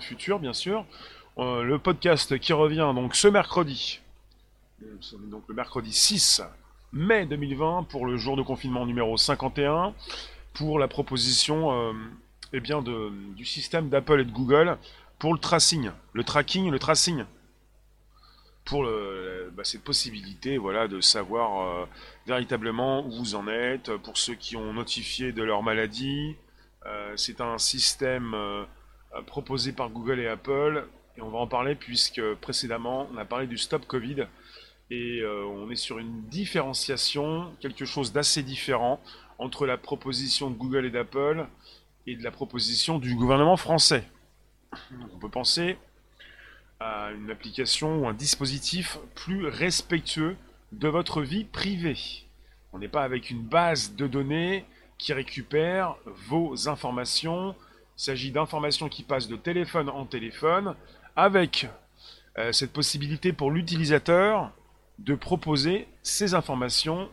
[0.00, 0.84] futur, bien sûr.
[1.38, 4.00] Euh, le podcast qui revient donc ce mercredi,
[5.30, 6.42] donc le mercredi 6
[6.92, 9.94] mai 2020 pour le jour de confinement numéro 51,
[10.54, 11.92] pour la proposition euh,
[12.52, 14.78] eh bien de, du système d'Apple et de Google
[15.18, 17.24] pour le tracing, le tracking, le tracing,
[18.64, 21.86] pour le, bah, cette possibilité voilà, de savoir euh,
[22.26, 26.36] véritablement où vous en êtes, pour ceux qui ont notifié de leur maladie.
[26.86, 28.34] Euh, c'est un système
[29.26, 30.86] proposé par Google et Apple,
[31.16, 34.26] et on va en parler puisque précédemment on a parlé du Stop Covid,
[34.90, 39.00] et on est sur une différenciation, quelque chose d'assez différent
[39.38, 41.46] entre la proposition de Google et d'Apple
[42.06, 44.04] et de la proposition du gouvernement français.
[45.12, 45.78] on peut penser
[46.80, 50.36] à une application ou un dispositif plus respectueux
[50.72, 51.98] de votre vie privée.
[52.72, 54.64] On n'est pas avec une base de données
[54.96, 57.54] qui récupère vos informations.
[57.98, 60.74] Il s'agit d'informations qui passent de téléphone en téléphone
[61.16, 61.68] avec
[62.38, 64.52] euh, cette possibilité pour l'utilisateur
[64.98, 67.10] de proposer ces informations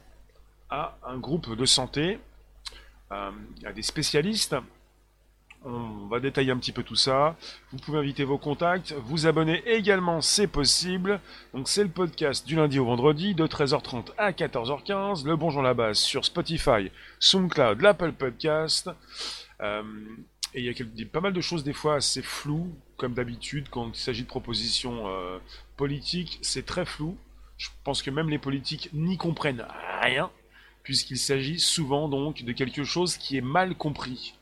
[0.70, 2.20] à un groupe de santé,
[3.12, 3.32] euh,
[3.66, 4.56] à des spécialistes
[5.66, 7.36] on va détailler un petit peu tout ça.
[7.72, 11.20] Vous pouvez inviter vos contacts, vous abonner également, c'est possible.
[11.54, 15.26] Donc c'est le podcast du lundi au vendredi de 13h30 à 14h15.
[15.26, 18.90] Le Bonjour la base sur Spotify, SoundCloud, l'Apple Podcast.
[19.62, 19.82] Euh,
[20.56, 23.90] et il y a pas mal de choses des fois assez floues, comme d'habitude quand
[23.90, 25.38] il s'agit de propositions euh,
[25.76, 27.18] politiques, c'est très flou.
[27.58, 29.68] Je pense que même les politiques n'y comprennent
[30.02, 30.32] rien,
[30.82, 34.36] puisqu'il s'agit souvent donc de quelque chose qui est mal compris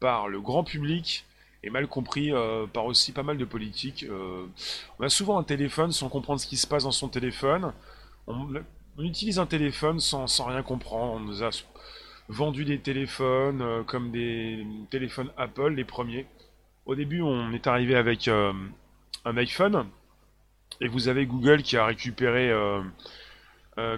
[0.00, 1.26] par le grand public
[1.62, 4.04] et mal compris euh, par aussi pas mal de politiques.
[4.04, 4.46] Euh,
[4.98, 7.74] on a souvent un téléphone sans comprendre ce qui se passe dans son téléphone.
[8.26, 8.48] On,
[8.98, 11.12] utilise un téléphone sans, rien comprendre.
[11.14, 11.50] On nous a
[12.28, 16.26] vendu des téléphones euh, comme des téléphones Apple, les premiers.
[16.86, 19.86] Au début, on est arrivé avec un iPhone
[20.80, 22.50] et vous avez Google qui a récupéré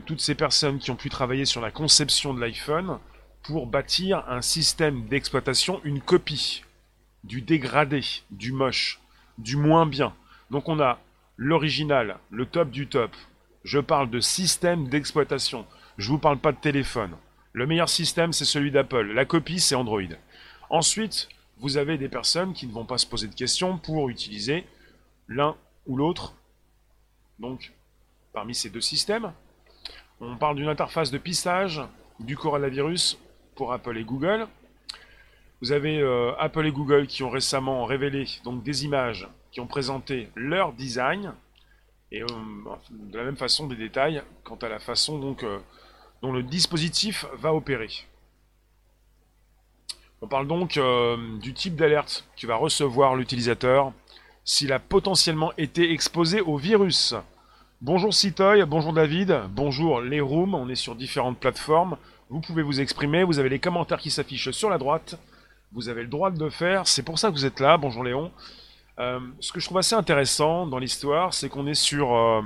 [0.07, 2.99] toutes ces personnes qui ont pu travailler sur la conception de l'iPhone
[3.43, 6.65] pour bâtir un système d'exploitation, une copie
[7.25, 9.01] du dégradé, du moche,
[9.39, 10.15] du moins bien.
[10.51, 10.99] Donc on a
[11.37, 13.15] l'original, le top du top.
[13.65, 15.67] Je parle de système d'exploitation.
[15.99, 17.15] Je vous parle pas de téléphone.
[17.53, 19.13] Le meilleur système, c'est celui d'Apple.
[19.13, 20.03] La copie, c'est Android.
[20.69, 21.29] Ensuite,
[21.59, 24.65] vous avez des personnes qui ne vont pas se poser de questions pour utiliser
[25.29, 25.57] l'un
[25.87, 26.35] ou l'autre.
[27.39, 27.73] Donc,
[28.33, 29.33] parmi ces deux systèmes,
[30.21, 31.83] on parle d'une interface de pistage
[32.21, 33.19] du coronavirus
[33.57, 34.47] pour Apple et Google.
[35.61, 40.31] Vous avez euh, Apple et Google qui ont récemment révélé des images qui ont présenté
[40.37, 41.35] leur design
[42.13, 42.27] et euh,
[42.91, 45.59] de la même façon des détails quant à la façon donc euh,
[46.23, 47.91] dont le dispositif va opérer.
[50.23, 50.79] On parle donc
[51.41, 53.93] du type d'alerte que va recevoir l'utilisateur
[54.45, 57.15] s'il a potentiellement été exposé au virus.
[57.81, 61.97] Bonjour Citoy, bonjour David, bonjour les rooms, on est sur différentes plateformes.
[62.29, 65.19] Vous pouvez vous exprimer, vous avez les commentaires qui s'affichent sur la droite.
[65.73, 67.79] Vous avez le droit de le faire, c'est pour ça que vous êtes là.
[67.79, 68.31] Bonjour Léon.
[68.99, 72.43] Euh, ce que je trouve assez intéressant dans l'histoire, c'est qu'on est sur euh,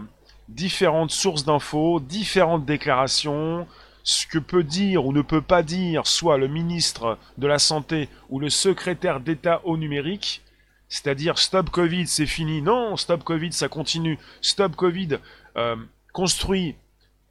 [0.49, 3.66] différentes sources d'infos, différentes déclarations,
[4.03, 8.09] ce que peut dire ou ne peut pas dire soit le ministre de la Santé
[8.28, 10.43] ou le secrétaire d'État au numérique,
[10.88, 12.62] c'est-à-dire stop Covid, c'est fini.
[12.62, 14.19] Non, stop Covid, ça continue.
[14.43, 15.19] Stop Covid,
[15.56, 15.77] euh,
[16.12, 16.76] construit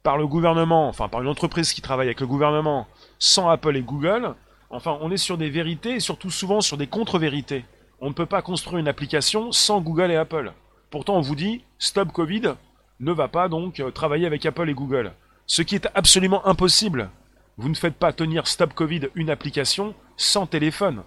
[0.02, 2.86] par le gouvernement, enfin par une entreprise qui travaille avec le gouvernement,
[3.18, 4.34] sans Apple et Google,
[4.68, 7.64] enfin on est sur des vérités et surtout souvent sur des contre-vérités.
[8.00, 10.52] On ne peut pas construire une application sans Google et Apple.
[10.90, 12.54] Pourtant on vous dit Stop Covid
[13.00, 15.12] ne va pas donc euh, travailler avec Apple et Google.
[15.46, 17.10] Ce qui est absolument impossible.
[17.56, 21.02] Vous ne faites pas tenir Stop Covid une application sans téléphone.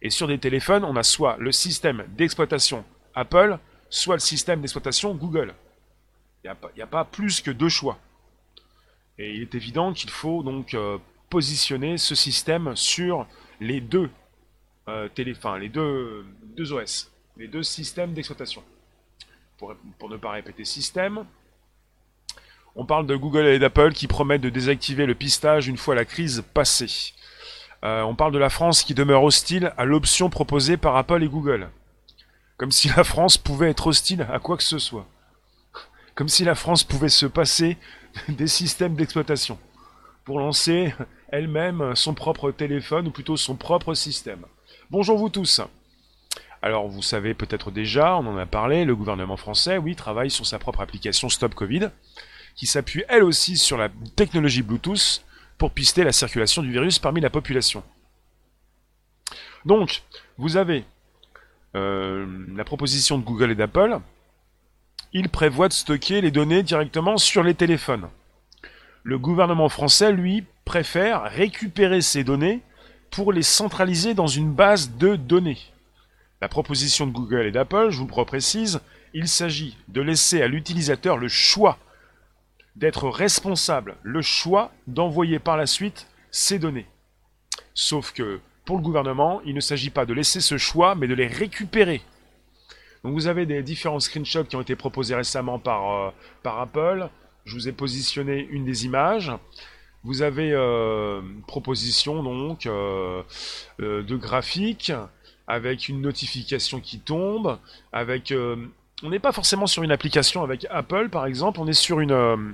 [0.00, 2.84] Et sur des téléphones, on a soit le système d'exploitation
[3.14, 5.54] Apple, soit le système d'exploitation Google.
[6.44, 7.98] Il n'y a, pas plus que deux choix.
[9.18, 10.98] Et il est évident qu'il faut donc euh,
[11.30, 13.26] positionner ce système sur
[13.60, 14.10] les deux
[14.88, 18.64] euh, les deux, deux OS, les deux systèmes d'exploitation.
[19.98, 21.24] Pour, ne pas répéter système,
[22.74, 26.04] on parle de Google et d'Apple qui promettent de désactiver le pistage une fois la
[26.04, 27.12] crise passée.
[27.84, 31.28] Euh, on parle de la France qui demeure hostile à l'option proposée par Apple et
[31.28, 31.70] Google.
[32.56, 35.06] Comme si la France pouvait être hostile à quoi que ce soit.
[36.16, 37.76] Comme si la France pouvait se passer
[38.28, 39.60] des systèmes d'exploitation
[40.24, 40.92] pour lancer
[41.28, 44.44] elle-même son propre téléphone ou plutôt son propre système.
[44.90, 45.60] Bonjour vous tous.
[46.62, 50.46] Alors vous savez peut-être déjà, on en a parlé, le gouvernement français, oui, travaille sur
[50.46, 51.90] sa propre application Stop Covid,
[52.54, 55.24] qui s'appuie elle aussi sur la technologie Bluetooth
[55.58, 57.82] pour pister la circulation du virus parmi la population.
[59.64, 60.02] Donc,
[60.38, 60.84] vous avez
[61.74, 63.98] la proposition de Google et d'Apple,
[65.12, 68.08] ils prévoient de stocker les données directement sur les téléphones.
[69.02, 72.60] Le gouvernement français, lui, préfère récupérer ces données
[73.10, 75.58] pour les centraliser dans une base de données.
[76.42, 78.80] La proposition de Google et d'Apple, je vous le précise,
[79.14, 81.78] il s'agit de laisser à l'utilisateur le choix
[82.74, 86.88] d'être responsable, le choix d'envoyer par la suite ces données.
[87.74, 91.14] Sauf que pour le gouvernement, il ne s'agit pas de laisser ce choix, mais de
[91.14, 92.02] les récupérer.
[93.04, 96.10] Donc vous avez des différents screenshots qui ont été proposés récemment par, euh,
[96.44, 97.08] Apple.
[97.44, 99.30] Je vous ai positionné une des images.
[100.02, 103.22] Vous avez euh, proposition donc euh,
[103.78, 104.90] de graphique
[105.46, 107.58] avec une notification qui tombe,
[107.92, 108.32] avec
[109.02, 112.52] on n'est pas forcément sur une application avec Apple par exemple, on est sur une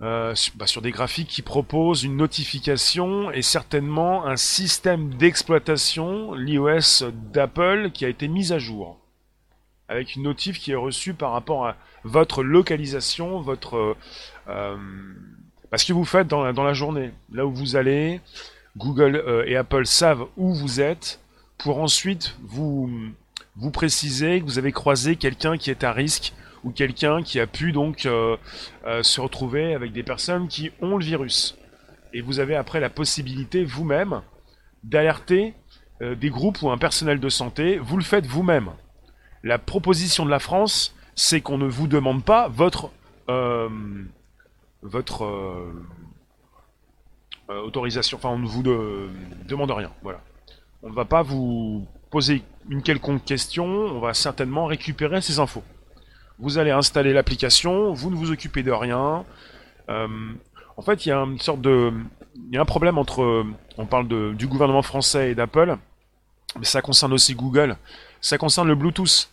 [0.00, 7.10] euh, bah, sur des graphiques qui proposent une notification et certainement un système d'exploitation, l'iOS
[7.32, 8.96] d'Apple, qui a été mis à jour.
[9.88, 13.96] Avec une notif qui est reçue par rapport à votre localisation, votre euh,
[14.48, 14.76] euh
[15.76, 18.22] ce que vous faites dans la, journée, là où vous allez.
[18.78, 21.20] Google euh, et Apple savent où vous êtes
[21.58, 22.88] pour ensuite vous,
[23.56, 26.32] vous préciser que vous avez croisé quelqu'un qui est à risque
[26.62, 28.36] ou quelqu'un qui a pu donc euh,
[28.86, 31.58] euh, se retrouver avec des personnes qui ont le virus.
[32.14, 34.22] Et vous avez après la possibilité vous-même
[34.84, 35.54] d'alerter
[36.00, 37.78] des groupes ou un personnel de santé.
[37.78, 38.70] Vous le faites vous-même.
[39.42, 42.92] La proposition de la France, c'est qu'on ne vous demande pas votre
[44.82, 45.26] votre
[47.48, 48.18] autorisation.
[48.18, 49.90] Enfin, on ne vous demande rien.
[50.02, 50.20] Voilà.
[50.82, 53.66] On ne va pas vous poser une quelconque question.
[53.66, 55.62] On va certainement récupérer ces infos.
[56.38, 59.24] Vous allez installer l'application, vous ne vous occupez de rien.
[59.88, 60.06] Euh,
[60.76, 61.92] en fait, il y a une sorte de,
[62.46, 63.44] il y a un problème entre,
[63.76, 65.76] on parle de, du gouvernement français et d'Apple,
[66.56, 67.76] mais ça concerne aussi Google.
[68.20, 69.30] Ça concerne le Bluetooth.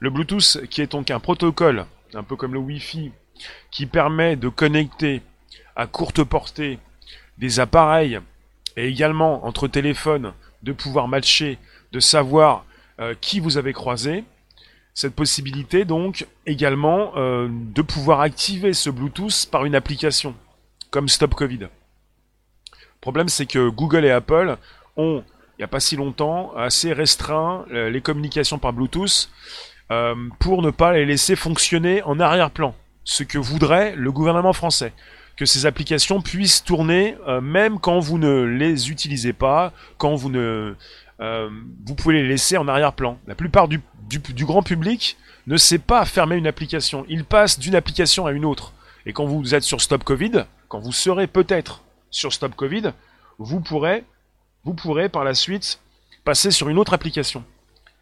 [0.00, 3.12] Le Bluetooth, qui est donc un protocole, un peu comme le Wi-Fi,
[3.70, 5.22] qui permet de connecter
[5.76, 6.80] à courte portée
[7.42, 8.20] des appareils
[8.76, 11.58] et également entre téléphones de pouvoir matcher,
[11.90, 12.64] de savoir
[13.00, 14.22] euh, qui vous avez croisé
[14.94, 20.36] cette possibilité donc également euh, de pouvoir activer ce Bluetooth par une application
[20.90, 21.58] comme Stop Covid.
[21.58, 21.68] Le
[23.00, 24.56] problème c'est que Google et Apple
[24.96, 25.24] ont,
[25.58, 29.28] il n'y a pas si longtemps, assez restreint euh, les communications par Bluetooth
[30.38, 32.74] pour ne pas les laisser fonctionner en arrière-plan.
[33.04, 34.94] Ce que voudrait le gouvernement français.
[35.36, 40.74] Que ces applications puissent tourner même quand vous ne les utilisez pas, quand vous ne...
[41.18, 43.18] vous pouvez les laisser en arrière-plan.
[43.26, 43.80] La plupart du
[44.18, 47.04] du, grand public ne sait pas fermer une application.
[47.08, 48.72] Il passe d'une application à une autre.
[49.06, 52.92] Et quand vous êtes sur Stop Covid, quand vous serez peut-être sur Stop Covid,
[53.38, 54.04] vous pourrez,
[54.64, 55.80] vous pourrez par la suite
[56.24, 57.44] passer sur une autre application.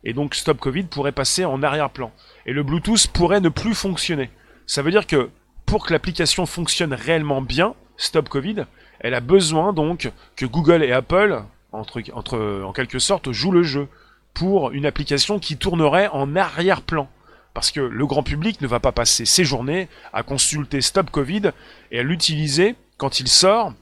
[0.05, 2.13] Et donc Stop Covid pourrait passer en arrière-plan.
[2.47, 4.31] Et le Bluetooth pourrait ne plus fonctionner.
[4.67, 5.31] Ça veut dire que
[5.71, 8.65] pour que l'application fonctionne réellement bien, Stop Covid,
[8.99, 13.87] elle a besoin donc que Google et Apple, entre, en quelque sorte, jouent le jeu
[14.35, 17.09] pour une application qui tournerait en arrière-plan.
[17.55, 21.53] Parce que le grand public ne va pas passer ses journées à consulter Stop Covid
[21.93, 23.73] et à l'utiliser quand il sort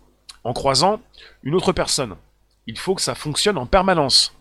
[0.44, 1.00] en croisant
[1.42, 2.16] une autre personne.
[2.66, 4.37] Il faut que ça fonctionne en permanence.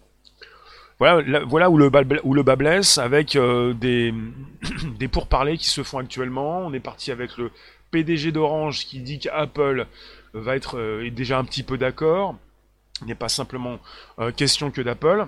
[0.99, 6.59] Voilà, voilà où, le bas, blesse avec euh, des, pourparlers qui se font actuellement.
[6.59, 7.51] On est parti avec le
[7.91, 9.85] PDG d'Orange qui dit qu'Apple
[10.33, 12.35] va être euh, déjà un petit peu d'accord.
[13.01, 13.77] Il n'est pas simplement
[14.17, 15.27] euh, question que d'Apple.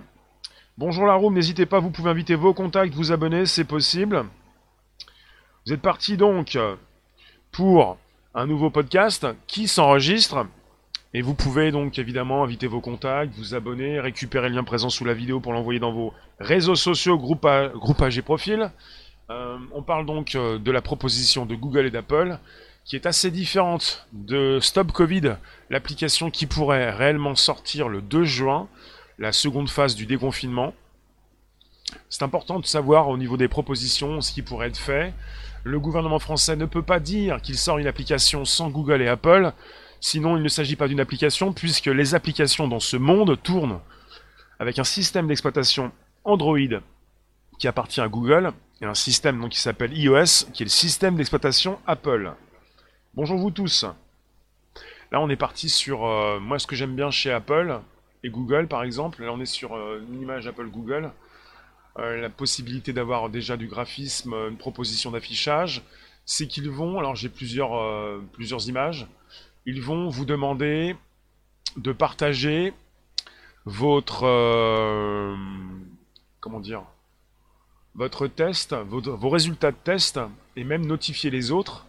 [0.79, 4.25] Bonjour la n'hésitez pas, vous pouvez inviter vos contacts, vous abonner, c'est possible.
[5.65, 6.57] Vous êtes parti donc
[7.51, 7.97] pour
[8.33, 10.47] un nouveau podcast qui s'enregistre.
[11.13, 15.05] Et vous pouvez donc évidemment inviter vos contacts, vous abonner, récupérer le lien présent sous
[15.05, 18.71] la vidéo pour l'envoyer dans vos réseaux sociaux, groupages et profils.
[19.31, 22.37] Euh, on parle donc euh, de la proposition de Google et d'Apple
[22.85, 25.35] qui est assez différente de Stop Covid,
[25.69, 28.67] l'application qui pourrait réellement sortir le 2 juin
[29.19, 30.73] la seconde phase du déconfinement.
[32.09, 35.13] C'est important de savoir au niveau des propositions ce qui pourrait être fait.
[35.63, 39.51] Le gouvernement français ne peut pas dire qu'il sort une application sans Google et Apple,
[40.01, 43.79] sinon il ne s'agit pas d'une application puisque les applications dans ce monde tournent
[44.59, 45.91] avec un système d'exploitation
[46.23, 46.57] Android
[47.57, 48.51] qui appartient à Google
[48.81, 52.33] et un système donc, qui s'appelle iOS qui est le système d'exploitation Apple.
[53.13, 53.85] Bonjour vous tous.
[55.11, 57.79] Là on est parti sur euh, moi ce que j'aime bien chez Apple,
[58.23, 59.23] et Google par exemple.
[59.23, 61.11] Là on est sur euh, une image Apple Google.
[61.97, 65.81] Euh, la possibilité d'avoir déjà du graphisme, une proposition d'affichage,
[66.25, 69.07] c'est qu'ils vont, alors j'ai plusieurs, plusieurs images,
[69.69, 70.95] ils vont vous demander
[71.77, 72.73] de partager
[73.65, 74.25] votre
[76.39, 76.83] comment dire,
[77.95, 80.19] votre test, vos, résultats de test,
[80.55, 81.85] et même notifier les autres,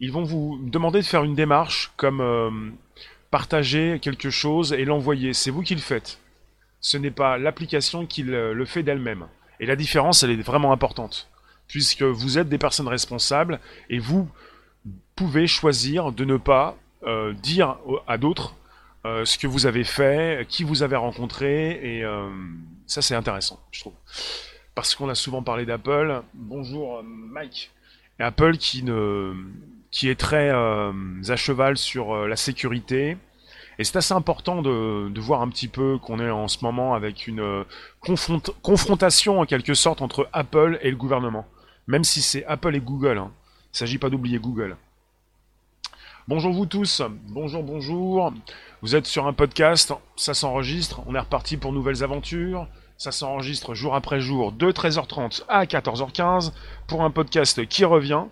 [0.00, 2.50] ils vont vous demander de faire une démarche comme euh,
[3.30, 5.32] partager quelque chose et l'envoyer.
[5.32, 6.20] C'est vous qui le faites.
[6.80, 9.26] Ce n'est pas l'application qui le fait d'elle-même.
[9.60, 11.28] Et la différence, elle est vraiment importante,
[11.66, 14.28] puisque vous êtes des personnes responsables et vous
[15.16, 16.83] pouvez choisir de ne pas euh,
[17.34, 18.54] dire à d'autres
[19.04, 22.04] euh, ce que vous avez fait, qui vous avez rencontré, et
[22.86, 23.94] ça c'est intéressant, je trouve
[24.74, 26.22] parce qu'on a souvent parlé d'Apple.
[26.34, 27.70] Bonjour Mike.
[28.18, 28.84] Apple qui,
[30.08, 30.92] est très euh,
[31.28, 33.16] à cheval sur euh, la sécurité.
[33.78, 37.26] Et c'est assez important de, voir un petit peu qu'on est en ce moment avec
[37.26, 37.64] une euh,
[38.62, 41.46] confrontation en quelque sorte entre Apple et le gouvernement.
[41.88, 43.18] Même si c'est Apple et Google.
[43.18, 43.32] Hein.
[43.32, 44.76] Il ne s'agit pas d'oublier Google.
[46.26, 48.32] Bonjour vous tous, bonjour, bonjour.
[48.80, 52.66] Vous êtes sur un podcast, ça s'enregistre, on est reparti pour nouvelles aventures.
[52.96, 56.52] Ça s'enregistre jour après jour de 13h30 à 14h15
[56.86, 58.24] pour un podcast qui revient.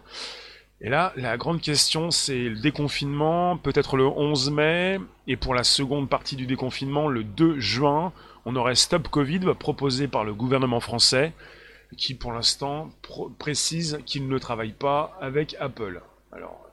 [0.80, 5.62] Et là, la grande question, c'est le déconfinement, peut-être le 11 mai, et pour la
[5.62, 8.14] seconde partie du déconfinement, le 2 juin,
[8.46, 11.34] on aurait Stop Covid proposé par le gouvernement français,
[11.98, 12.88] qui pour l'instant
[13.38, 16.00] précise qu'il ne travaille pas avec Apple.
[16.32, 16.71] Alors,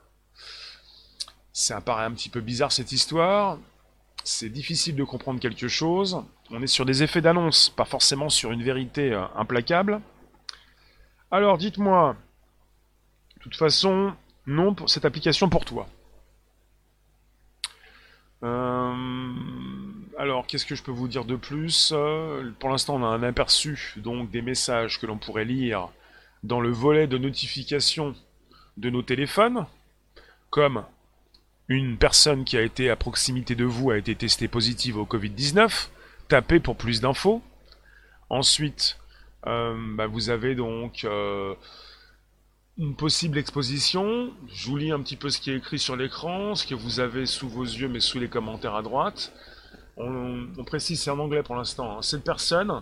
[1.59, 3.57] ça paraît un petit peu bizarre cette histoire,
[4.23, 6.23] c'est difficile de comprendre quelque chose.
[6.51, 9.99] On est sur des effets d'annonce, pas forcément sur une vérité euh, implacable.
[11.31, 12.15] Alors dites-moi,
[13.35, 14.13] de toute façon,
[14.47, 15.87] non pour cette application pour toi.
[18.43, 18.95] Euh,
[20.17, 21.91] alors, qu'est-ce que je peux vous dire de plus?
[21.93, 25.89] Euh, Pour l'instant, on a un aperçu donc des messages que l'on pourrait lire
[26.43, 28.15] dans le volet de notification
[28.77, 29.65] de nos téléphones,
[30.49, 30.85] comme
[31.69, 35.89] une personne qui a été à proximité de vous a été testée positive au Covid-19,
[36.27, 37.43] tapez pour plus d'infos.
[38.29, 38.97] Ensuite,
[39.45, 41.53] euh, bah, vous avez donc euh,
[42.79, 44.31] une possible exposition.
[44.47, 46.99] Je vous lis un petit peu ce qui est écrit sur l'écran, ce que vous
[46.99, 49.31] avez sous vos yeux, mais sous les commentaires à droite.
[49.95, 51.97] On, précise, c'est en anglais pour l'instant.
[51.97, 52.01] Hein.
[52.01, 52.81] Cette personne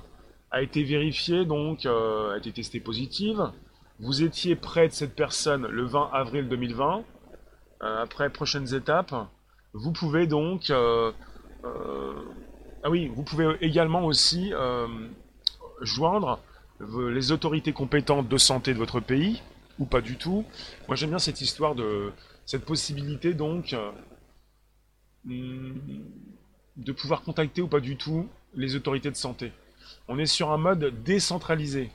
[0.51, 3.51] a été vérifiée, donc euh, a été testée positive.
[3.99, 7.03] Vous étiez près de cette personne le 20 avril 2020.
[7.83, 9.13] Euh, après prochaines étapes,
[9.73, 11.11] vous pouvez donc euh,
[11.63, 12.13] euh,
[12.83, 14.51] ah oui, vous pouvez également aussi
[15.81, 16.39] joindre
[16.79, 19.41] les autorités compétentes de santé de votre pays
[19.79, 20.45] ou pas du tout.
[20.87, 22.11] Moi j'aime bien cette histoire de
[22.45, 23.75] cette possibilité donc
[25.25, 25.71] hmm,
[26.77, 29.51] de pouvoir contacter ou pas du tout les autorités de santé.
[30.07, 31.91] On est sur un mode décentralisé.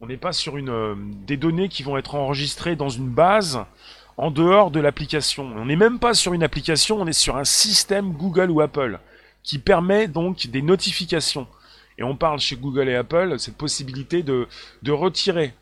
[0.00, 3.64] On n'est pas sur une, des données qui vont être enregistrées dans une base
[4.16, 5.50] en dehors de l'application.
[5.56, 8.98] On n'est même pas sur une application, on est sur un système Google ou Apple
[9.42, 11.46] qui permet donc des notifications.
[11.98, 14.46] Et on parle chez Google et Apple cette possibilité de,
[14.88, 15.54] retirer.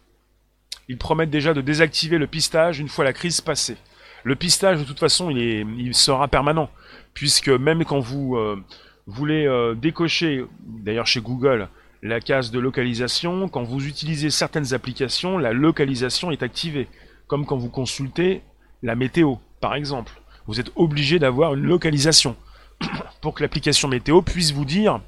[0.88, 3.76] Ils promettent déjà de désactiver le pistage une fois la crise passée.
[4.23, 6.69] Le pistage, de toute façon, il sera permanent,
[7.14, 8.62] puisque même quand vous euh,
[9.07, 11.69] voulez euh, décocher, d'ailleurs chez Google,
[12.02, 16.87] la case de localisation, quand vous utilisez certaines applications, la localisation est activée
[17.30, 18.42] comme quand vous consultez
[18.82, 20.20] la météo, par exemple.
[20.49, 22.34] Vous êtes obligé d'avoir une localisation
[23.22, 25.00] pour que l'application météo puisse vous dire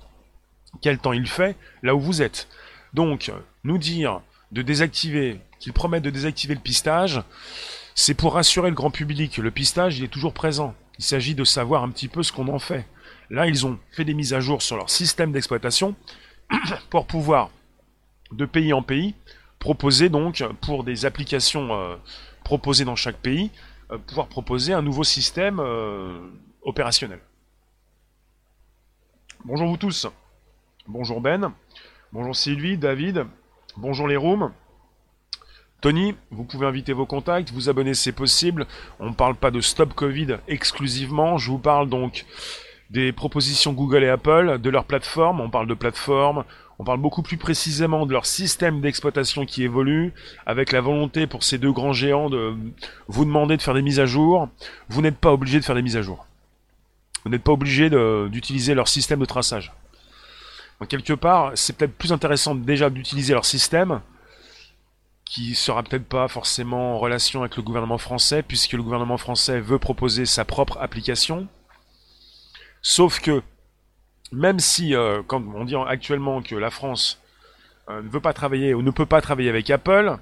[0.81, 2.47] quel temps il fait là où vous êtes.
[2.95, 3.33] Donc,
[3.65, 4.21] nous dire
[4.53, 7.21] de désactiver, qu'ils promettent de désactiver le pistage,
[7.97, 9.39] c'est pour rassurer le grand public.
[9.39, 10.77] Le pistage, il est toujours présent.
[11.01, 12.87] Il s'agit de savoir un petit peu ce qu'on en fait.
[13.31, 15.97] Là, ils ont fait des mises à jour sur leur système d'exploitation
[16.89, 17.51] pour pouvoir,
[18.31, 19.17] de pays en pays,
[19.63, 21.95] proposer donc pour des applications euh,
[22.43, 23.53] proposées dans chaque pays,
[23.93, 26.19] euh, pouvoir proposer un nouveau système euh,
[26.63, 27.21] opérationnel.
[29.45, 30.09] Bonjour vous tous.
[30.89, 31.53] Bonjour Ben.
[32.13, 33.25] Bonjour Sylvie, David.
[33.77, 34.51] Bonjour les rooms.
[35.81, 38.67] Tony, vous pouvez inviter vos contacts, vous abonner c'est possible.
[38.99, 41.39] On ne parle pas de Stop Covid exclusivement.
[41.39, 42.27] Je vous parle donc
[42.91, 45.41] des propositions Google et Apple, de leur plateforme.
[45.41, 46.45] On parle de plateforme,
[46.83, 50.13] on parle beaucoup plus précisément de leur système d'exploitation qui évolue,
[50.47, 52.57] avec la volonté pour ces deux grands géants de
[53.07, 54.49] vous demander de faire des mises à jour.
[54.89, 56.27] Vous n'êtes pas obligé de faire des mises à jour.
[57.23, 57.89] Vous n'êtes pas obligé
[58.29, 59.73] d'utiliser leur système de traçage.
[60.81, 64.01] Donc, quelque part, c'est peut-être plus intéressant déjà d'utiliser leur système,
[65.25, 69.61] qui sera peut-être pas forcément en relation avec le gouvernement français, puisque le gouvernement français
[69.61, 71.47] veut proposer sa propre application.
[72.83, 73.41] Sauf que
[74.33, 77.21] même si, euh, quand on dit actuellement que la France
[77.89, 80.17] euh, ne veut pas travailler ou ne peut pas travailler avec Apple,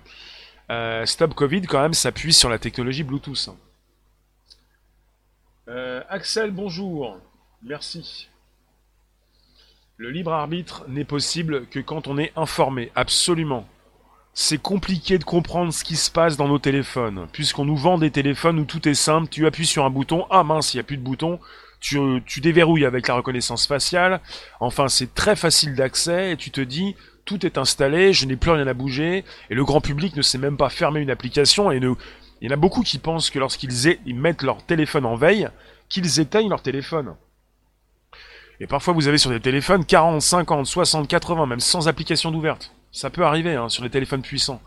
[0.71, 3.50] euh, Stop Covid quand même s'appuie sur la technologie Bluetooth.
[6.09, 7.21] Axel, bonjour.
[7.62, 8.29] Merci.
[9.97, 13.69] Le libre arbitre n'est possible que quand on est informé, absolument.
[14.35, 18.11] C'est compliqué de comprendre ce qui se passe dans nos téléphones, puisqu'on nous vend des
[18.11, 20.85] téléphones où tout est simple, tu appuies sur un bouton, ah mince, il n'y a
[20.85, 21.38] plus de bouton,
[21.81, 24.21] tu, déverrouilles avec la reconnaissance faciale,
[24.61, 26.95] enfin c'est très facile d'accès, et tu te dis,
[27.25, 30.39] tout est installé, je n'ai plus rien à bouger, et le grand public ne sait
[30.39, 31.95] même pas fermer une application, et ne...
[32.41, 35.49] il y en a beaucoup qui pensent que lorsqu'ils ils mettent leur téléphone en veille,
[35.89, 37.15] qu'ils éteignent leur téléphone.
[38.61, 42.73] Et parfois, vous avez sur des téléphones 40, 50, 60, 80, même sans application d'ouverte.
[42.93, 44.61] Ça peut arriver hein, sur les téléphones puissants.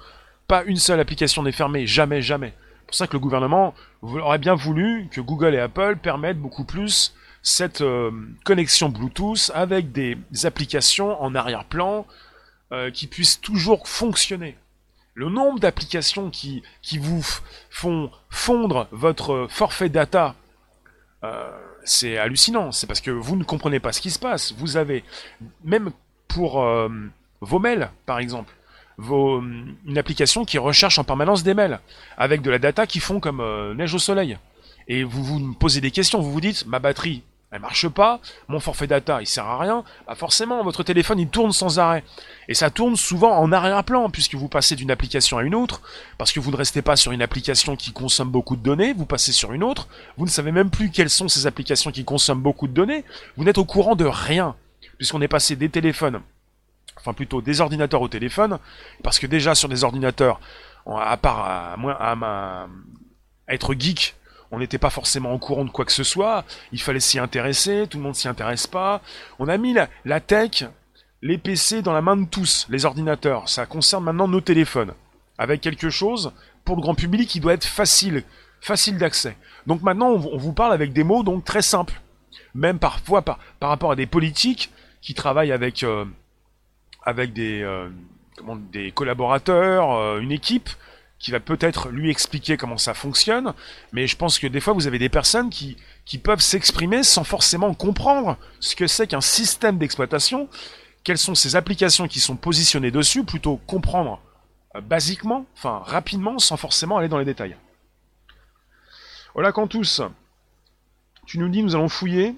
[0.48, 2.53] Pas une seule application n'est fermée, jamais, jamais.
[2.83, 6.65] C'est pour ça que le gouvernement aurait bien voulu que Google et Apple permettent beaucoup
[6.65, 8.11] plus cette euh,
[8.45, 12.05] connexion Bluetooth avec des applications en arrière-plan
[12.71, 14.57] euh, qui puissent toujours fonctionner.
[15.15, 17.23] Le nombre d'applications qui, qui vous
[17.69, 20.35] font fondre votre forfait data
[21.23, 21.49] euh,
[21.83, 22.71] c'est hallucinant.
[22.71, 24.53] C'est parce que vous ne comprenez pas ce qui se passe.
[24.53, 25.03] Vous avez,
[25.63, 25.91] même
[26.27, 26.89] pour euh,
[27.41, 28.53] vos mails, par exemple,
[28.97, 31.79] vos, une application qui recherche en permanence des mails,
[32.17, 34.38] avec de la data qui font comme euh, neige au soleil.
[34.88, 37.23] Et vous vous posez des questions, vous vous dites, ma batterie,
[37.53, 41.27] elle marche pas, mon forfait data il sert à rien, bah forcément votre téléphone il
[41.27, 42.03] tourne sans arrêt.
[42.47, 45.81] Et ça tourne souvent en arrière-plan puisque vous passez d'une application à une autre,
[46.17, 49.05] parce que vous ne restez pas sur une application qui consomme beaucoup de données, vous
[49.05, 52.41] passez sur une autre, vous ne savez même plus quelles sont ces applications qui consomment
[52.41, 53.05] beaucoup de données,
[53.38, 54.55] vous n'êtes au courant de rien,
[54.97, 56.21] puisqu'on est passé des téléphones,
[56.97, 58.59] enfin plutôt des ordinateurs au téléphone,
[59.03, 60.39] parce que déjà sur des ordinateurs,
[60.85, 62.67] à part à,
[63.47, 64.15] être geek,
[64.51, 67.88] on n'était pas forcément au courant de quoi que ce soit, il fallait s'y intéresser,
[67.89, 69.01] tout le monde s'y intéresse pas.
[69.39, 70.65] On a mis la, tech,
[71.21, 73.50] les PC dans la main de tous, les ordinateurs.
[73.50, 74.93] Ça concerne maintenant nos téléphones.
[75.39, 76.31] Avec quelque chose,
[76.65, 78.23] pour le grand public, qui doit être facile,
[78.62, 79.35] facile d'accès.
[79.65, 82.00] Donc maintenant, on, vous parle avec des mots donc très simples.
[82.53, 84.71] Même parfois par, par rapport à des politiques
[85.01, 86.05] qui travaillent avec, euh,
[87.05, 87.89] avec des, euh,
[88.72, 90.69] des collaborateurs, euh, une équipe,
[91.19, 93.54] qui va peut-être lui expliquer comment ça fonctionne,
[93.93, 97.23] mais je pense que des fois vous avez des personnes qui, qui peuvent s'exprimer sans
[97.23, 100.49] forcément comprendre ce que c'est qu'un système d'exploitation,
[101.06, 104.21] quelles sont ces applications qui sont positionnées dessus, plutôt comprendre
[104.75, 107.56] euh, basiquement, enfin rapidement, sans forcément aller dans les détails.
[109.34, 110.01] Voilà tous.
[111.25, 112.36] tu nous dis nous allons fouiller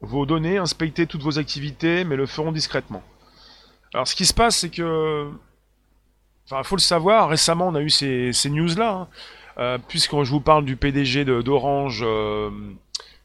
[0.00, 3.02] vos données, inspecter toutes vos activités, mais le ferons discrètement.
[3.94, 5.30] Alors ce qui se passe, c'est que
[6.50, 9.08] Enfin, faut le savoir, récemment on a eu ces, news-là, hein.
[9.58, 12.50] euh, puisque je vous parle du PDG d'Orange euh,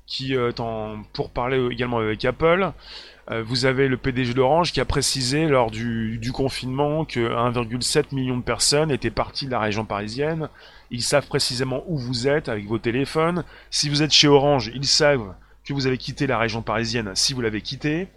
[0.05, 2.71] qui est en pour parler également avec Apple.
[3.31, 8.13] Euh, vous avez le PDG d'Orange qui a précisé lors du, du confinement que 1,7
[8.13, 10.47] million de personnes étaient parties de la région parisienne.
[10.91, 13.43] Ils savent précisément où vous êtes avec vos téléphones.
[13.71, 15.33] Si vous êtes chez Orange, ils savent
[15.65, 18.07] que vous avez quitté la région parisienne si vous l'avez quitté.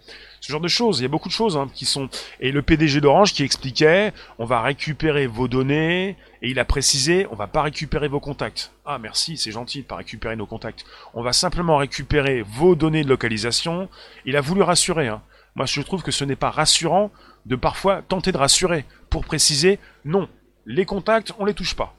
[0.41, 2.09] Ce genre de choses, il y a beaucoup de choses hein, qui sont...
[2.39, 7.27] Et le PDG d'Orange qui expliquait, on va récupérer vos données, et il a précisé,
[7.31, 8.71] on va pas récupérer vos contacts.
[8.85, 10.85] Ah merci, c'est gentil de pas récupérer nos contacts.
[11.13, 13.89] On va simplement récupérer vos données de localisation.
[14.25, 15.07] Il a voulu rassurer.
[15.07, 15.21] Hein.
[15.55, 17.11] Moi je trouve que ce n'est pas rassurant
[17.45, 20.29] de parfois tenter de rassurer, pour préciser, non,
[20.65, 21.95] les contacts, on les touche pas.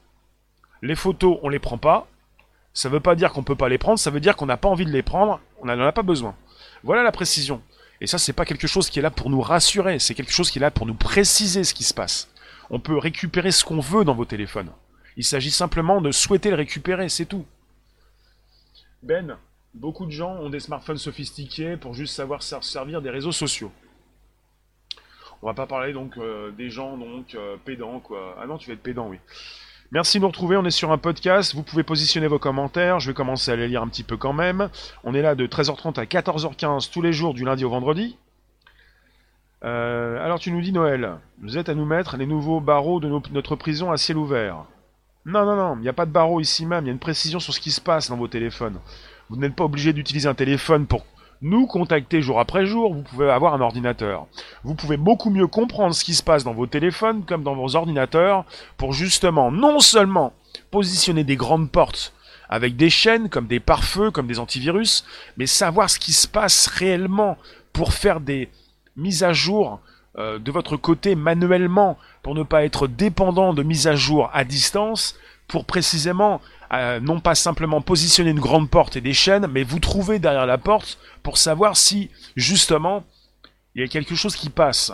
[0.81, 2.07] Les photos, on les prend pas,
[2.73, 4.69] ça veut pas dire qu'on peut pas les prendre, ça veut dire qu'on n'a pas
[4.69, 6.35] envie de les prendre, on n'en a pas besoin.
[6.83, 7.61] Voilà la précision.
[7.99, 10.49] Et ça, c'est pas quelque chose qui est là pour nous rassurer, c'est quelque chose
[10.49, 12.29] qui est là pour nous préciser ce qui se passe.
[12.69, 14.71] On peut récupérer ce qu'on veut dans vos téléphones.
[15.17, 17.45] Il s'agit simplement de souhaiter le récupérer, c'est tout.
[19.03, 19.37] Ben,
[19.73, 23.71] beaucoup de gens ont des smartphones sophistiqués pour juste savoir servir des réseaux sociaux.
[25.41, 28.37] On va pas parler donc euh, des gens donc euh, pédants quoi.
[28.39, 29.17] Ah non, tu vas être pédant, oui.
[29.93, 33.07] Merci de nous retrouver, on est sur un podcast, vous pouvez positionner vos commentaires, je
[33.07, 34.69] vais commencer à les lire un petit peu quand même.
[35.03, 38.17] On est là de 13h30 à 14h15 tous les jours du lundi au vendredi.
[39.65, 43.09] Euh, alors tu nous dis Noël, vous êtes à nous mettre les nouveaux barreaux de
[43.09, 44.63] notre prison à ciel ouvert.
[45.25, 46.97] Non, non, non, il n'y a pas de barreaux ici même, il y a une
[46.97, 48.79] précision sur ce qui se passe dans vos téléphones.
[49.29, 51.05] Vous n'êtes pas obligé d'utiliser un téléphone pour
[51.41, 54.27] nous contacter jour après jour, vous pouvez avoir un ordinateur.
[54.63, 57.75] Vous pouvez beaucoup mieux comprendre ce qui se passe dans vos téléphones comme dans vos
[57.75, 58.45] ordinateurs
[58.77, 60.33] pour justement non seulement
[60.69, 62.13] positionner des grandes portes
[62.49, 65.05] avec des chaînes comme des pare-feux, comme des antivirus,
[65.37, 67.37] mais savoir ce qui se passe réellement
[67.73, 68.49] pour faire des
[68.97, 69.79] mises à jour
[70.17, 74.43] euh, de votre côté manuellement pour ne pas être dépendant de mises à jour à
[74.43, 75.15] distance
[75.47, 76.41] pour précisément
[77.01, 80.57] non pas simplement positionner une grande porte et des chaînes, mais vous trouver derrière la
[80.57, 83.03] porte pour savoir si, justement,
[83.75, 84.91] il y a quelque chose qui passe.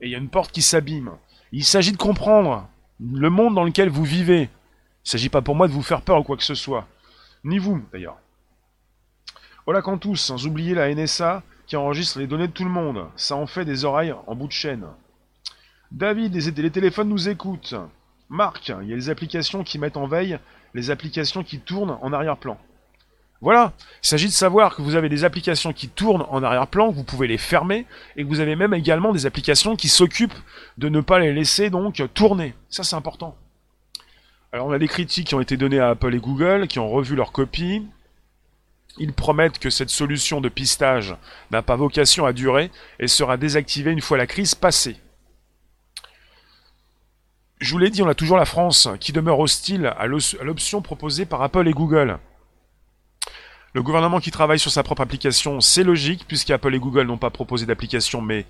[0.00, 1.10] Et il y a une porte qui s'abîme.
[1.52, 2.68] Il s'agit de comprendre
[3.00, 4.42] le monde dans lequel vous vivez.
[4.42, 6.86] Il ne s'agit pas pour moi de vous faire peur ou quoi que ce soit.
[7.44, 8.18] Ni vous, d'ailleurs.
[9.66, 13.06] Voilà quand tous, sans oublier la NSA, qui enregistre les données de tout le monde.
[13.16, 14.86] Ça en fait des oreilles en bout de chaîne.
[15.90, 17.74] David, les téléphones nous écoutent.
[18.28, 20.38] Marc, il y a les applications qui mettent en veille
[20.74, 22.58] les applications qui tournent en arrière-plan.
[23.42, 27.04] Voilà, il s'agit de savoir que vous avez des applications qui tournent en arrière-plan, vous
[27.04, 30.34] pouvez les fermer, et que vous avez même également des applications qui s'occupent
[30.76, 32.54] de ne pas les laisser donc tourner.
[32.68, 33.34] Ça c'est important.
[34.52, 36.90] Alors on a des critiques qui ont été données à Apple et Google, qui ont
[36.90, 37.86] revu leur copie.
[38.98, 41.16] Ils promettent que cette solution de pistage
[41.50, 44.96] n'a pas vocation à durer et sera désactivée une fois la crise passée.
[47.60, 51.26] Je vous l'ai dit, on a toujours la France qui demeure hostile à l'option proposée
[51.26, 52.18] par Apple et Google.
[53.74, 57.28] Le gouvernement qui travaille sur sa propre application, c'est logique, puisqu'Apple et Google n'ont pas
[57.28, 58.46] proposé d'application, mais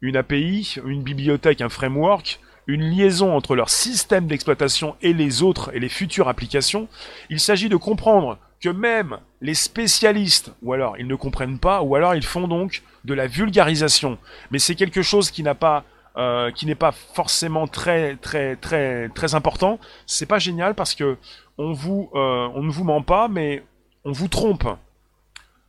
[0.00, 5.70] une API, une bibliothèque, un framework, une liaison entre leur système d'exploitation et les autres
[5.74, 6.88] et les futures applications.
[7.28, 11.96] Il s'agit de comprendre que même les spécialistes, ou alors ils ne comprennent pas, ou
[11.96, 14.16] alors ils font donc de la vulgarisation.
[14.50, 15.84] Mais c'est quelque chose qui n'a pas
[16.16, 19.78] euh, qui n'est pas forcément très très très très important.
[20.06, 21.16] C'est pas génial parce que
[21.58, 23.64] on vous euh, on ne vous ment pas, mais
[24.04, 24.68] on vous trompe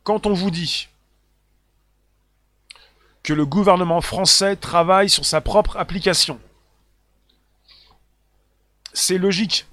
[0.04, 0.88] quand on vous dit
[3.24, 6.38] que le gouvernement français travaille sur sa propre application.
[8.92, 9.66] C'est logique.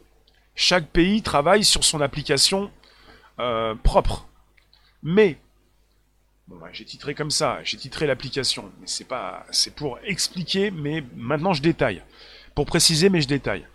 [0.55, 2.71] Chaque pays travaille sur son application
[3.39, 4.25] euh, propre.
[5.03, 5.37] Mais,
[6.47, 11.03] bon, j'ai titré comme ça, j'ai titré l'application, mais c'est pas, c'est pour expliquer, mais
[11.15, 12.01] maintenant je détaille.
[12.55, 13.65] Pour préciser, mais je détaille.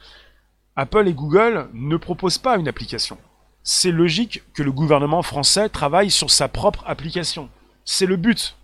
[0.77, 3.19] Apple et Google ne proposent pas une application
[3.71, 7.51] c'est logique que le gouvernement français travaille sur sa propre application.
[7.85, 8.57] C'est le but.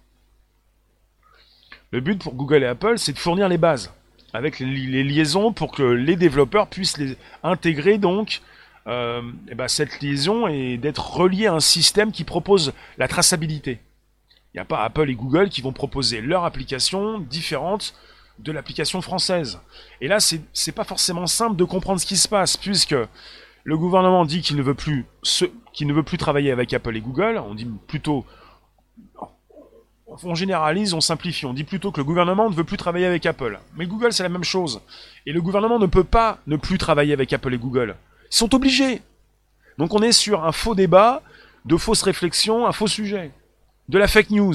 [1.90, 3.92] Le but pour Google et Apple, c'est de fournir les bases,
[4.32, 8.40] avec les liaisons pour que les développeurs puissent les intégrer donc
[8.86, 13.80] euh, eh ben, cette liaison et d'être reliés à un système qui propose la traçabilité.
[14.54, 17.92] Il n'y a pas Apple et Google qui vont proposer leur application différente
[18.38, 19.58] de l'application française.
[20.00, 22.94] Et là, c'est pas forcément simple de comprendre ce qui se passe, puisque
[23.64, 24.76] le gouvernement dit qu'il ne veut
[25.72, 27.42] qu'il ne veut plus travailler avec Apple et Google.
[27.44, 28.24] On dit plutôt,
[30.22, 31.46] on généralise, on simplifie.
[31.46, 33.58] On dit plutôt que le gouvernement ne veut plus travailler avec Apple.
[33.76, 34.80] Mais Google, c'est la même chose.
[35.26, 37.96] Et le gouvernement ne peut pas ne plus travailler avec Apple et Google.
[38.30, 39.02] Ils sont obligés.
[39.78, 41.22] Donc on est sur un faux débat,
[41.64, 43.32] de fausses réflexions, un faux sujet,
[43.88, 44.54] de la fake news.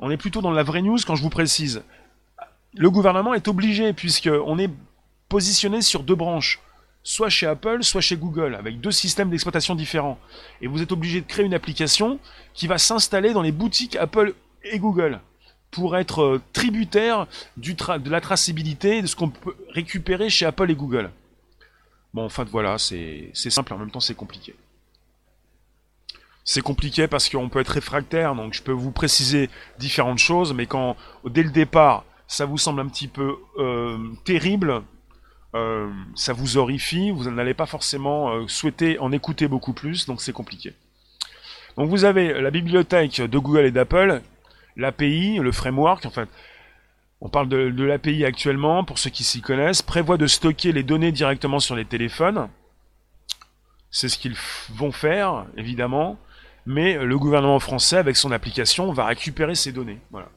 [0.00, 1.82] On est plutôt dans la vraie news quand je vous précise.
[2.74, 4.70] Le gouvernement est obligé puisque on est
[5.28, 6.60] positionné sur deux branches
[7.06, 10.18] soit chez Apple, soit chez Google, avec deux systèmes d'exploitation différents.
[10.60, 12.18] Et vous êtes obligé de créer une application
[12.52, 15.20] qui va s'installer dans les boutiques Apple et Google
[15.70, 20.74] pour être euh, tributaire de la traçabilité de ce qu'on peut récupérer chez Apple et
[20.74, 21.12] Google.
[22.12, 24.56] Bon, en fait, voilà, c'est simple, en même temps c'est compliqué.
[26.48, 30.66] C'est compliqué parce qu'on peut être réfractaire, donc je peux vous préciser différentes choses, mais
[30.66, 34.82] quand dès le départ ça vous semble un petit peu euh, terrible,
[35.56, 40.20] euh, ça vous horrifie, vous n'allez pas forcément euh, souhaiter en écouter beaucoup plus, donc
[40.20, 40.72] c'est compliqué.
[41.76, 44.22] Donc vous avez la bibliothèque de Google et d'Apple,
[44.76, 46.28] l'API, le framework, en fait,
[47.20, 50.84] on parle de, de l'API actuellement, pour ceux qui s'y connaissent, prévoit de stocker les
[50.84, 52.48] données directement sur les téléphones.
[53.90, 54.36] C'est ce qu'ils
[54.70, 56.18] vont faire, évidemment,
[56.66, 59.98] mais le gouvernement français, avec son application, va récupérer ces données.
[60.10, 60.28] Voilà.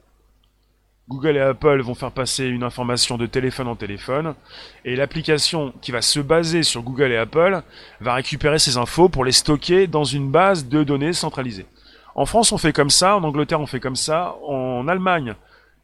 [1.09, 4.35] Google et Apple vont faire passer une information de téléphone en téléphone,
[4.85, 7.63] et l'application qui va se baser sur Google et Apple
[7.99, 11.65] va récupérer ces infos pour les stocker dans une base de données centralisée.
[12.13, 15.33] En France, on fait comme ça, en Angleterre, on fait comme ça, en Allemagne,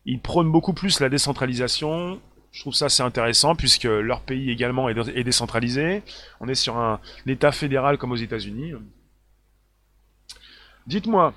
[0.06, 2.20] ils prônent beaucoup plus la décentralisation.
[2.52, 6.04] Je trouve ça assez intéressant puisque leur pays également est décentralisé.
[6.40, 8.74] On est sur un État fédéral comme aux États-Unis.
[10.88, 11.34] Dites-moi,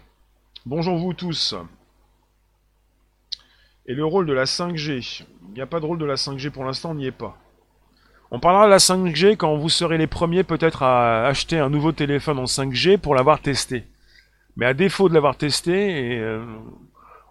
[0.67, 1.55] bonjour vous tous,
[3.87, 5.25] et le rôle de la 5G.
[5.49, 7.35] Il n'y a pas de rôle de la 5G pour l'instant, on n'y est pas.
[8.31, 11.93] On parlera de la 5G quand vous serez les premiers peut-être à acheter un nouveau
[11.93, 13.85] téléphone en 5G pour l'avoir testé.
[14.57, 16.45] Mais à défaut de l'avoir testé, euh,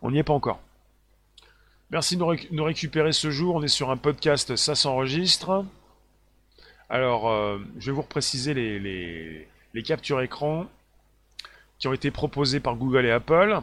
[0.01, 0.59] on n'y est pas encore.
[1.91, 3.57] Merci de nous, récupérer ce jour.
[3.57, 5.63] On est sur un podcast, ça s'enregistre.
[6.89, 10.65] Alors, euh, je vais vous repréciser les, les, les captures écran
[11.79, 13.61] qui ont été proposées par Google et Apple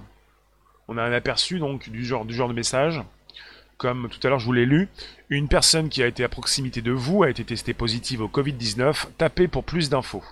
[0.88, 3.02] on a un aperçu donc du genre, du genre de message.
[3.76, 4.88] Comme tout à l'heure je vous l'ai lu,
[5.30, 9.06] une personne qui a été à proximité de vous a été testée positive au Covid-19.
[9.18, 10.22] Tapez pour plus d'infos.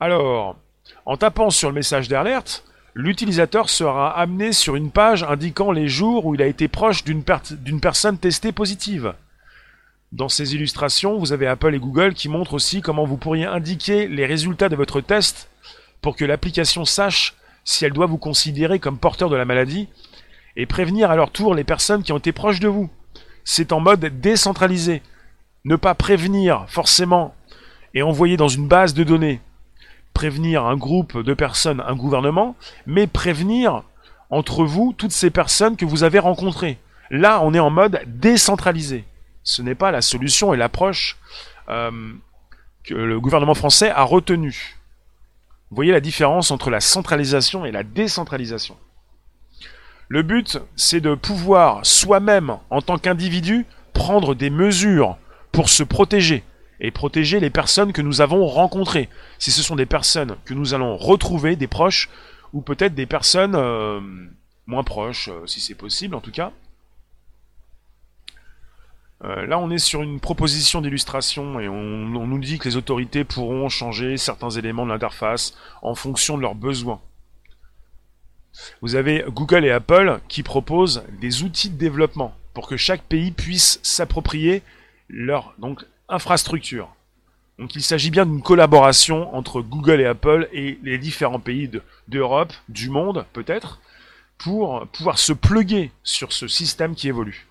[0.00, 0.56] Alors,
[1.04, 6.26] en tapant sur le message d'alerte, l'utilisateur sera amené sur une page indiquant les jours
[6.26, 9.14] où il a été proche d'une personne testée positive.
[10.12, 14.06] Dans ces illustrations, vous avez Apple et Google qui montrent aussi comment vous pourriez indiquer
[14.06, 15.50] les résultats de votre test
[16.06, 19.88] pour que l'application sache si elle doit vous considérer comme porteur de la maladie,
[20.54, 22.88] et prévenir à leur tour les personnes qui ont été proches de vous.
[23.42, 25.02] C'est en mode décentralisé.
[25.64, 27.34] Ne pas prévenir forcément
[27.92, 29.40] et envoyer dans une base de données.
[30.14, 32.54] Prévenir un groupe de personnes, un gouvernement,
[32.86, 33.82] mais prévenir
[34.30, 36.78] entre vous toutes ces personnes que vous avez rencontrées.
[37.10, 39.04] Là, on est en mode décentralisé.
[39.42, 41.16] Ce n'est pas la solution et l'approche
[41.68, 41.90] euh,
[42.84, 44.76] que le gouvernement français a retenue.
[45.70, 48.76] Vous voyez la différence entre la centralisation et la décentralisation.
[50.08, 55.16] Le but, c'est de pouvoir soi-même, en tant qu'individu, prendre des mesures
[55.50, 56.44] pour se protéger
[56.78, 59.08] et protéger les personnes que nous avons rencontrées.
[59.38, 62.10] Si ce sont des personnes que nous allons retrouver, des proches,
[62.52, 64.00] ou peut-être des personnes euh,
[64.66, 66.52] moins proches, euh, si c'est possible en tout cas.
[69.24, 73.24] Euh, là, on est sur une proposition d'illustration et on, nous dit que les autorités
[73.24, 77.00] pourront changer certains éléments de l'interface en fonction de leurs besoins.
[78.82, 83.30] Vous avez Google et Apple qui proposent des outils de développement pour que chaque pays
[83.30, 84.62] puisse s'approprier
[85.08, 85.54] leur
[86.08, 86.88] infrastructure.
[87.58, 91.70] Donc il s'agit bien d'une collaboration entre Google et Apple et les différents pays
[92.08, 93.80] d'Europe, du monde peut-être,
[94.36, 97.46] pour pouvoir se pluguer sur ce système qui évolue.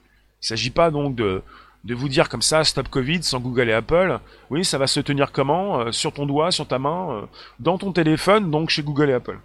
[0.45, 1.41] Il ne s'agit pas donc de,
[1.89, 4.19] vous dire comme ça, stop Covid sans Google et Apple.
[4.51, 7.25] Oui, ça va se tenir comment euh, Sur ton doigt, sur ta main, euh,
[7.59, 9.39] dans ton téléphone, donc chez Google et Apple.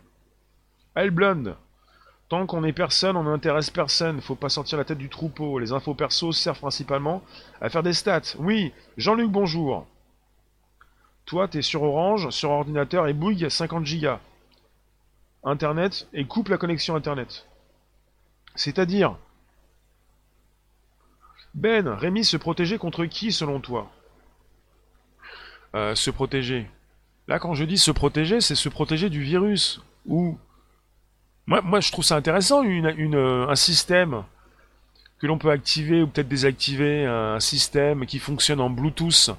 [0.94, 1.56] Elle blonde.
[2.28, 4.20] Tant qu'on est personne, on n'intéresse personne.
[4.20, 5.58] Faut pas sortir la tête du troupeau.
[5.58, 7.22] Les infos perso servent principalement
[7.62, 8.36] à faire des stats.
[8.38, 9.86] Oui, Jean-Luc, bonjour.
[11.24, 14.16] Toi, t'es sur Orange, sur ordinateur et Bouygues 50 Go.
[15.44, 17.46] Internet et coupe la connexion Internet.
[18.54, 19.16] C'est-à-dire
[21.54, 23.90] Ben, Rémi se protéger contre qui selon toi?
[25.74, 26.68] Euh, Se protéger.
[27.28, 29.80] Là, quand je dis se protéger, c'est se protéger du virus.
[30.06, 30.38] Ou
[31.46, 34.24] moi, je trouve ça intéressant, une, un système
[35.18, 39.30] que l'on peut activer ou peut-être désactiver, un système qui fonctionne en Bluetooth,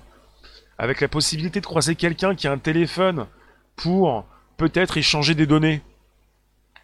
[0.78, 3.28] avec la possibilité de croiser quelqu'un qui a un téléphone
[3.76, 4.26] pour
[4.58, 5.82] peut-être échanger des données.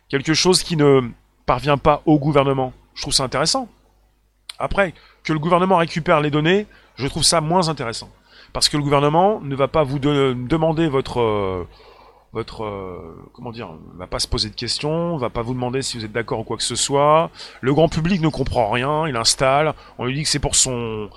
[0.09, 1.01] Quelque chose qui ne
[1.45, 2.73] parvient pas au gouvernement.
[2.95, 3.69] Je trouve ça intéressant.
[4.59, 4.93] Après,
[5.23, 8.09] que le gouvernement récupère les données, je trouve ça moins intéressant.
[8.53, 11.19] Parce que le gouvernement ne va pas vous demander votre...
[11.19, 11.67] Euh,
[12.33, 15.97] votre euh, comment dire va pas se poser de questions, va pas vous demander si
[15.97, 17.31] vous êtes d'accord ou quoi que ce soit.
[17.61, 21.09] Le grand public ne comprend rien, il installe, on lui dit que c'est pour son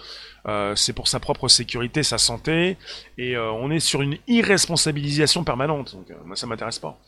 [0.46, 2.78] euh, c'est pour sa propre sécurité, sa santé,
[3.18, 5.94] et euh, on est sur une irresponsabilisation permanente.
[5.94, 6.98] Donc moi ça m'intéresse pas.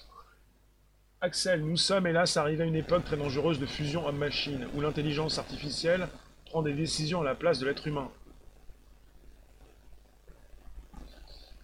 [1.22, 5.38] Axel, nous sommes hélas arrivés à une époque très dangereuse de fusion homme-machine, où l'intelligence
[5.38, 6.08] artificielle
[6.60, 8.10] des décisions à la place de l'être humain.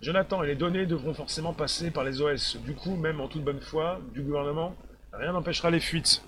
[0.00, 2.56] Jonathan, et les données devront forcément passer par les OS.
[2.64, 4.74] Du coup, même en toute bonne foi du gouvernement,
[5.12, 6.22] rien n'empêchera les fuites.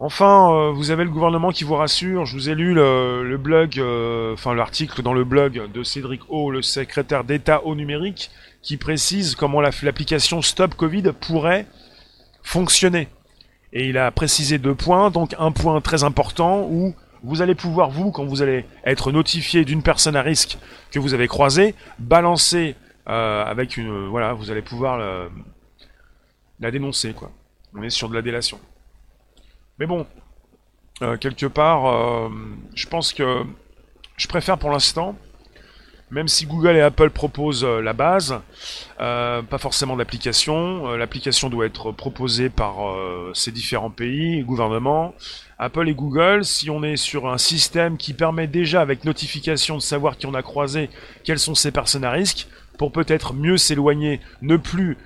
[0.00, 2.24] Enfin, euh, vous avez le gouvernement qui vous rassure.
[2.24, 6.50] Je vous ai lu le, blog, euh, enfin l'article dans le blog de Cédric O,
[6.50, 8.30] le secrétaire d'État au numérique,
[8.62, 11.66] qui précise comment l'application Stop Covid pourrait
[12.42, 13.08] fonctionner.
[13.72, 17.90] Et il a précisé deux points, donc un point très important où vous allez pouvoir,
[17.90, 20.58] vous, quand vous allez être notifié d'une personne à risque
[20.90, 22.76] que vous avez croisée, balancer
[23.08, 24.06] euh, avec une...
[24.06, 24.98] Voilà, vous allez pouvoir
[26.60, 27.30] la, dénoncer, quoi.
[27.74, 28.58] On est sur de la délation.
[29.78, 30.06] Mais bon,
[31.02, 32.28] euh, quelque part, euh,
[32.74, 33.44] je pense que
[34.16, 35.16] je préfère pour l'instant,
[36.10, 38.40] même si Google et Apple proposent la base,
[38.98, 40.94] pas forcément d'application.
[40.96, 42.76] L'application doit être proposée par
[43.34, 45.14] ces différents pays, gouvernements.
[45.58, 49.82] Apple et Google, si on est sur un système qui permet déjà avec notification de
[49.82, 50.88] savoir qui on a croisé,
[51.24, 52.46] quelles sont ces personnes à risque,
[52.78, 54.96] pour peut-être mieux s'éloigner, ne plus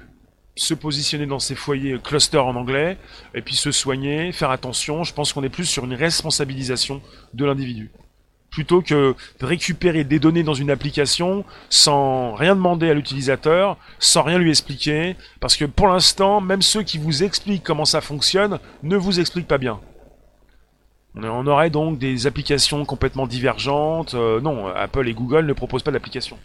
[0.55, 2.99] se positionner dans ces foyers cluster en anglais,
[3.35, 7.01] et puis se soigner, faire attention, je pense qu'on est plus sur une responsabilisation
[7.33, 7.91] de l'individu.
[8.53, 14.23] Plutôt que de récupérer des données dans une application sans rien demander à l'utilisateur, sans
[14.23, 18.61] rien lui expliquer, parce que pour l'instant, même ceux qui vous expliquent comment ça fonctionne
[18.83, 19.81] ne vous expliquent pas bien.
[21.15, 24.15] On aurait donc des applications complètement divergentes.
[24.15, 26.39] Euh, non, Apple et Google ne proposent pas d'application.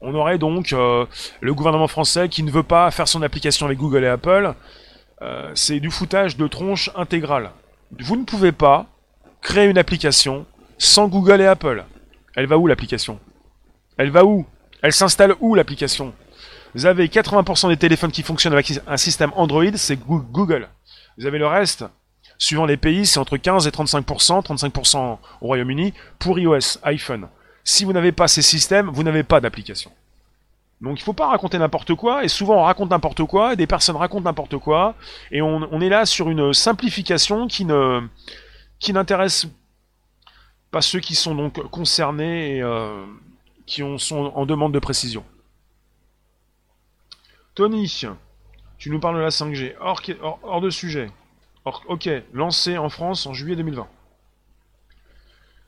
[0.00, 1.06] On aurait donc euh,
[1.40, 4.54] le gouvernement français qui ne veut pas faire son application avec Google et Apple.
[5.22, 7.50] Euh, c'est du foutage de tronche intégral.
[7.98, 8.86] Vous ne pouvez pas
[9.40, 10.46] créer une application
[10.78, 11.84] sans Google et Apple.
[12.34, 13.18] Elle va où l'application?
[13.96, 14.46] Elle va où?
[14.82, 16.14] Elle s'installe où l'application?
[16.74, 20.68] Vous avez 80% des téléphones qui fonctionnent avec un système Android, c'est Google.
[21.16, 21.84] Vous avez le reste,
[22.38, 27.28] Suivant les pays, c'est entre 15 et 35%, 35% au Royaume-Uni, pour iOS, iPhone.
[27.64, 29.90] Si vous n'avez pas ces systèmes, vous n'avez pas d'application.
[30.80, 33.66] Donc il faut pas raconter n'importe quoi, et souvent on raconte n'importe quoi, et des
[33.66, 34.94] personnes racontent n'importe quoi,
[35.32, 38.06] et on, est là sur une simplification qui ne
[38.78, 39.48] qui n'intéresse
[40.70, 43.04] pas ceux qui sont donc concernés et euh,
[43.66, 45.24] qui sont en demande de précision.
[47.54, 48.04] Tony,
[48.78, 51.10] tu nous parles de la 5G, hors, de sujet.
[51.64, 53.88] ok, lancé en France en juillet 2020.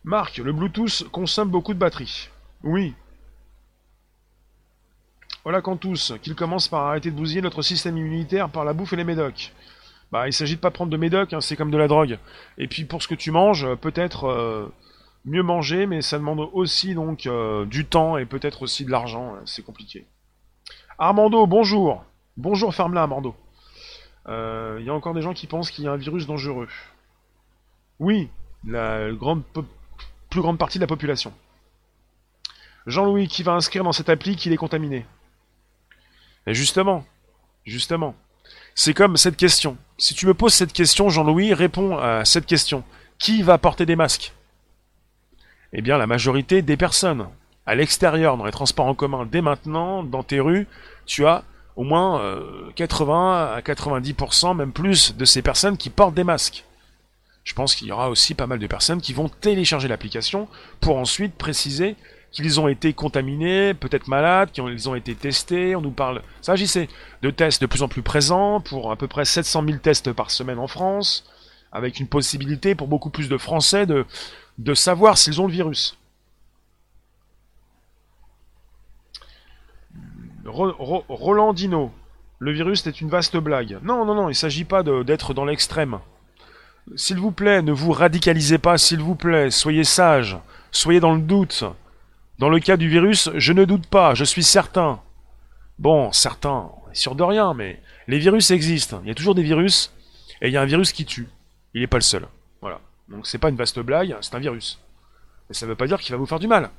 [0.04, 2.30] Marc, le Bluetooth consomme beaucoup de batterie.
[2.62, 2.94] Oui,
[5.42, 8.96] voilà tous, qu'il commence par arrêter de bousiller notre système immunitaire par la bouffe et
[8.96, 9.52] les médocs.
[10.12, 12.18] Bah, il s'agit de pas prendre de médocs, hein, c'est comme de la drogue.
[12.58, 14.66] Et puis pour ce que tu manges, peut-être euh,
[15.24, 19.35] mieux manger, mais ça demande aussi donc euh, du temps et peut-être aussi de l'argent.
[19.35, 20.06] Hein, c'est compliqué.
[20.98, 22.04] Armando, bonjour.
[22.37, 23.35] Bonjour, ferme-la, Armando.
[24.28, 26.68] Euh, il y a encore des gens qui pensent qu'il y a un virus dangereux.
[27.98, 28.28] Oui,
[28.66, 29.09] la
[30.30, 31.33] plus grande partie de la population.
[32.87, 35.04] Jean-Louis qui va inscrire dans cette appli qu'il est contaminé.
[36.46, 37.04] Justement,
[37.64, 38.14] justement,
[38.74, 39.76] c'est comme cette question.
[39.98, 42.85] Si tu me poses cette question, Jean-Louis, réponds à cette question.
[43.18, 44.33] Qui va porter des masques?
[45.72, 47.28] Eh bien, la majorité des personnes.
[47.66, 50.66] À l'extérieur, dans les transports en commun, dès maintenant, dans tes rues,
[51.06, 51.44] tu as
[51.76, 52.20] au moins
[52.74, 56.64] 80 euh, à 90%, même plus, de ces personnes qui portent des masques.
[57.44, 60.48] Je pense qu'il y aura aussi pas mal de personnes qui vont télécharger l'application
[60.80, 61.96] pour ensuite préciser
[62.33, 65.74] qu'ils ont été contaminés, peut-être malades, qu'ils ont été testés.
[65.74, 66.88] On nous parle, s'agissait
[67.22, 70.30] de tests de plus en plus présents, pour à peu près 700 000 tests par
[70.30, 71.24] semaine en France,
[71.72, 74.04] avec une possibilité pour beaucoup plus de Français de,
[74.58, 75.96] de savoir s'ils ont le virus.
[80.44, 81.92] Roland Dino,
[82.38, 83.78] le virus est une vaste blague.
[83.82, 86.00] Non, non, non, il ne s'agit pas d'être dans l'extrême.
[86.96, 90.38] S'il vous plaît, ne vous radicalisez pas, s'il vous plaît, soyez sage,
[90.72, 91.64] soyez dans le doute.
[92.38, 95.00] Dans le cas du virus, je ne doute pas, je suis certain.
[95.78, 99.00] Bon, certain, on est sûr de rien, mais les virus existent.
[99.04, 99.92] Il y a toujours des virus,
[100.40, 101.28] et il y a un virus qui tue.
[101.74, 102.26] Il n'est pas le seul.
[103.11, 104.81] Donc c'est pas une vaste blague, c'est un virus.
[105.51, 106.70] Et ça veut pas dire qu'il va vous faire du mal.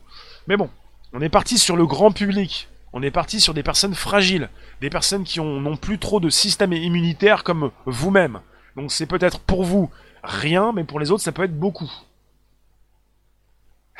[0.47, 0.69] Mais bon,
[1.13, 2.69] on est parti sur le grand public.
[2.93, 4.49] On est parti sur des personnes fragiles,
[4.81, 8.41] des personnes qui n'ont plus trop de système immunitaire comme vous-même.
[8.75, 9.89] Donc c'est peut-être pour vous
[10.23, 11.91] rien, mais pour les autres ça peut être beaucoup.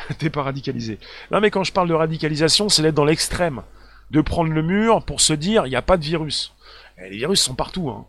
[0.19, 0.99] T'es pas radicalisé.
[1.31, 3.61] Non, mais quand je parle de radicalisation, c'est d'être dans l'extrême.
[4.09, 6.53] De prendre le mur pour se dire, il n'y a pas de virus.
[6.97, 7.89] Et les virus sont partout.
[7.89, 8.05] Hein.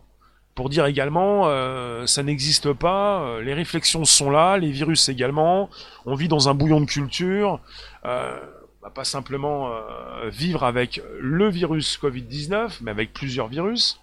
[0.55, 5.69] Pour dire également, euh, ça n'existe pas, euh, les réflexions sont là, les virus également,
[6.05, 7.59] on vit dans un bouillon de culture,
[8.05, 8.39] euh,
[8.81, 13.99] on va pas simplement euh, vivre avec le virus Covid-19, mais avec plusieurs virus.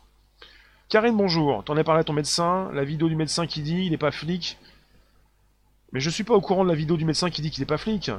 [0.88, 3.90] Karine, bonjour, t'en as parlé à ton médecin, la vidéo du médecin qui dit, il
[3.92, 4.58] n'est pas flic,
[5.92, 7.66] mais je suis pas au courant de la vidéo du médecin qui dit qu'il n'est
[7.66, 8.10] pas flic.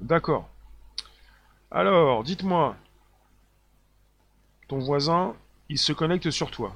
[0.00, 0.48] D'accord.
[1.70, 2.76] Alors, dites-moi.
[4.68, 5.34] Ton voisin,
[5.68, 6.74] il se connecte sur toi.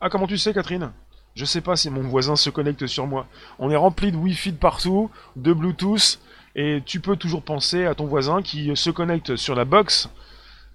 [0.00, 0.92] Ah, comment tu sais, Catherine?
[1.34, 3.26] Je sais pas si mon voisin se connecte sur moi.
[3.58, 6.20] On est rempli de Wi-Fi de partout, de Bluetooth,
[6.54, 10.08] et tu peux toujours penser à ton voisin qui se connecte sur la box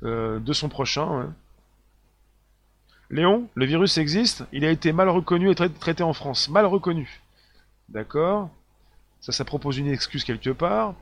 [0.03, 1.33] euh, de son prochain.
[3.09, 6.49] Léon, le virus existe, il a été mal reconnu et traité en France.
[6.49, 7.21] Mal reconnu.
[7.87, 8.49] D'accord
[9.21, 10.93] Ça, ça propose une excuse quelque part.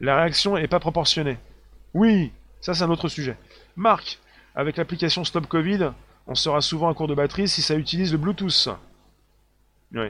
[0.00, 1.38] La réaction n'est pas proportionnée.
[1.94, 3.36] Oui, ça c'est un autre sujet.
[3.76, 4.18] Marc,
[4.58, 5.92] avec l'application Stop Covid,
[6.26, 8.68] on sera souvent à court de batterie si ça utilise le Bluetooth.
[9.94, 10.08] Oui.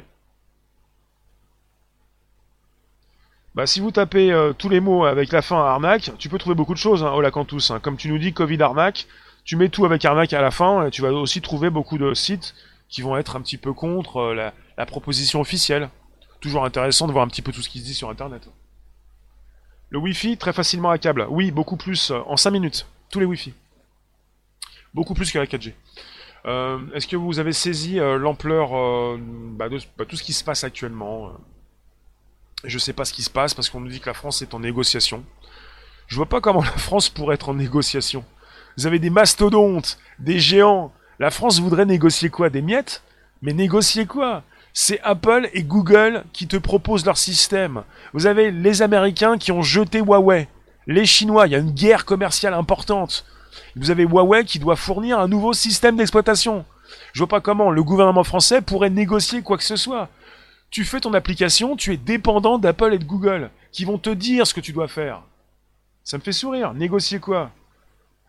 [3.55, 6.55] Bah, si vous tapez euh, tous les mots avec la fin arnaque, tu peux trouver
[6.55, 7.81] beaucoup de choses, hein, la hein.
[7.81, 9.07] Comme tu nous dis, Covid arnaque,
[9.45, 12.15] tu mets tout avec arnaque à la fin, et tu vas aussi trouver beaucoup de
[12.15, 12.55] sites
[12.89, 15.91] qui vont être un petit peu contre euh, la, proposition officielle.
[16.41, 18.49] Toujours intéressant de voir un petit peu tout ce qui se dit sur Internet.
[19.91, 21.27] Le Wi-Fi, très facilement à câble.
[21.29, 22.87] Oui, beaucoup plus, euh, en 5 minutes.
[23.11, 23.53] Tous les Wi-Fi.
[24.99, 25.75] Beaucoup plus que la 4G.
[26.47, 28.71] Euh, est-ce que vous avez saisi l'ampleur
[29.57, 31.31] bah, de bah, tout ce qui se passe actuellement
[32.65, 34.43] Je ne sais pas ce qui se passe parce qu'on nous dit que la France
[34.43, 35.25] est en négociation.
[36.09, 38.25] Je vois pas comment la France pourrait être en négociation.
[38.77, 40.93] Vous avez des mastodontes, des géants.
[41.21, 42.51] La France voudrait négocier quoi?
[42.51, 43.05] Des miettes?
[43.41, 44.43] Mais négocier quoi?
[44.75, 47.85] C'est Apple et Google qui te proposent leur système.
[48.15, 50.49] Vous avez les Américains qui ont jeté Huawei.
[50.89, 53.25] Les Chinois, il y a une guerre commerciale importante.
[53.77, 56.65] Vous avez Huawei qui doit fournir un nouveau système d'exploitation.
[57.13, 60.09] Je vois pas comment le gouvernement français pourrait négocier quoi que ce soit.
[60.71, 64.47] Tu fais ton application, tu es dépendant d'Apple et de Google, qui vont te dire
[64.47, 65.23] ce que tu dois faire.
[66.05, 66.75] Ça me fait sourire.
[66.75, 67.51] Négocier quoi?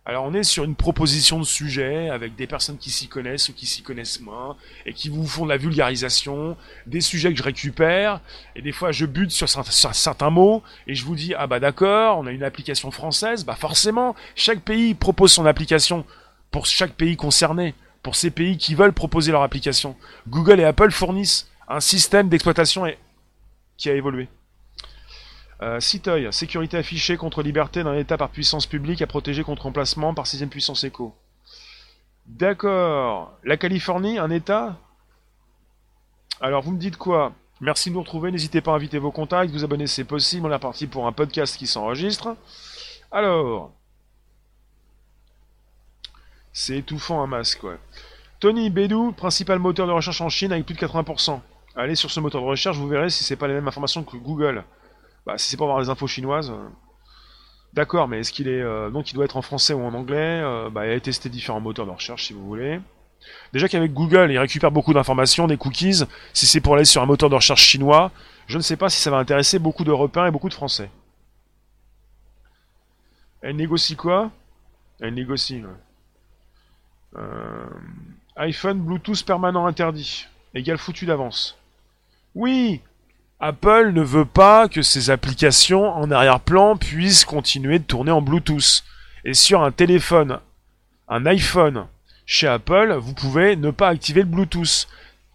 [0.05, 3.53] Alors on est sur une proposition de sujet avec des personnes qui s'y connaissent ou
[3.53, 7.43] qui s'y connaissent moins et qui vous font de la vulgarisation, des sujets que je
[7.43, 8.21] récupère
[8.55, 12.17] et des fois je bute sur certains, mots et je vous dis ah bah d'accord,
[12.17, 16.05] on a une application française, bah forcément chaque pays propose son application
[16.49, 19.95] pour chaque pays concerné, pour ces pays qui veulent proposer leur application.
[20.27, 22.91] Google et Apple fournissent un système d'exploitation
[23.77, 24.27] qui a évolué.
[25.61, 30.13] Euh, Citoy, sécurité affichée contre liberté d'un État par puissance publique à protéger contre remplacement
[30.13, 31.13] par sixième puissance éco.
[32.27, 33.37] D'accord.
[33.43, 34.77] La Californie, un État?
[36.39, 37.33] Alors, vous me dites quoi?
[37.59, 38.31] Merci de nous retrouver.
[38.31, 40.47] N'hésitez pas à inviter vos contacts, vous abonner, c'est possible.
[40.47, 42.37] On est parti pour un podcast qui s'enregistre.
[43.11, 43.73] Alors.
[46.53, 47.77] C'est étouffant un masque, ouais.
[48.39, 51.41] Tony Bédou, principal moteur de recherche en Chine avec plus de 80%.
[51.75, 54.15] Allez sur ce moteur de recherche, vous verrez si c'est pas les mêmes informations que
[54.15, 54.63] Google.
[55.25, 56.49] Bah, si c'est pour avoir les infos chinoises.
[56.49, 56.67] Euh,
[57.73, 58.61] d'accord, mais est-ce qu'il est.
[58.61, 61.29] Euh, donc il doit être en français ou en anglais euh, bah, Il a testé
[61.29, 62.79] différents moteurs de recherche si vous voulez.
[63.51, 66.03] Déjà qu'avec Google, il récupère beaucoup d'informations, des cookies.
[66.33, 68.11] Si c'est pour aller sur un moteur de recherche chinois,
[68.47, 70.89] je ne sais pas si ça va intéresser beaucoup d'Européens et beaucoup de Français.
[73.41, 74.31] Elle négocie quoi?
[75.01, 75.63] Elle négocie.
[78.35, 80.27] iPhone Bluetooth permanent interdit.
[80.53, 81.57] Égal foutu d'avance.
[82.35, 82.81] Oui
[83.41, 88.83] Apple ne veut pas que ses applications en arrière-plan puissent continuer de tourner en Bluetooth.
[89.23, 90.39] Et sur un téléphone,
[91.07, 91.87] un iPhone,
[92.25, 94.89] chez Apple, vous pouvez ne pas activer le Bluetooth.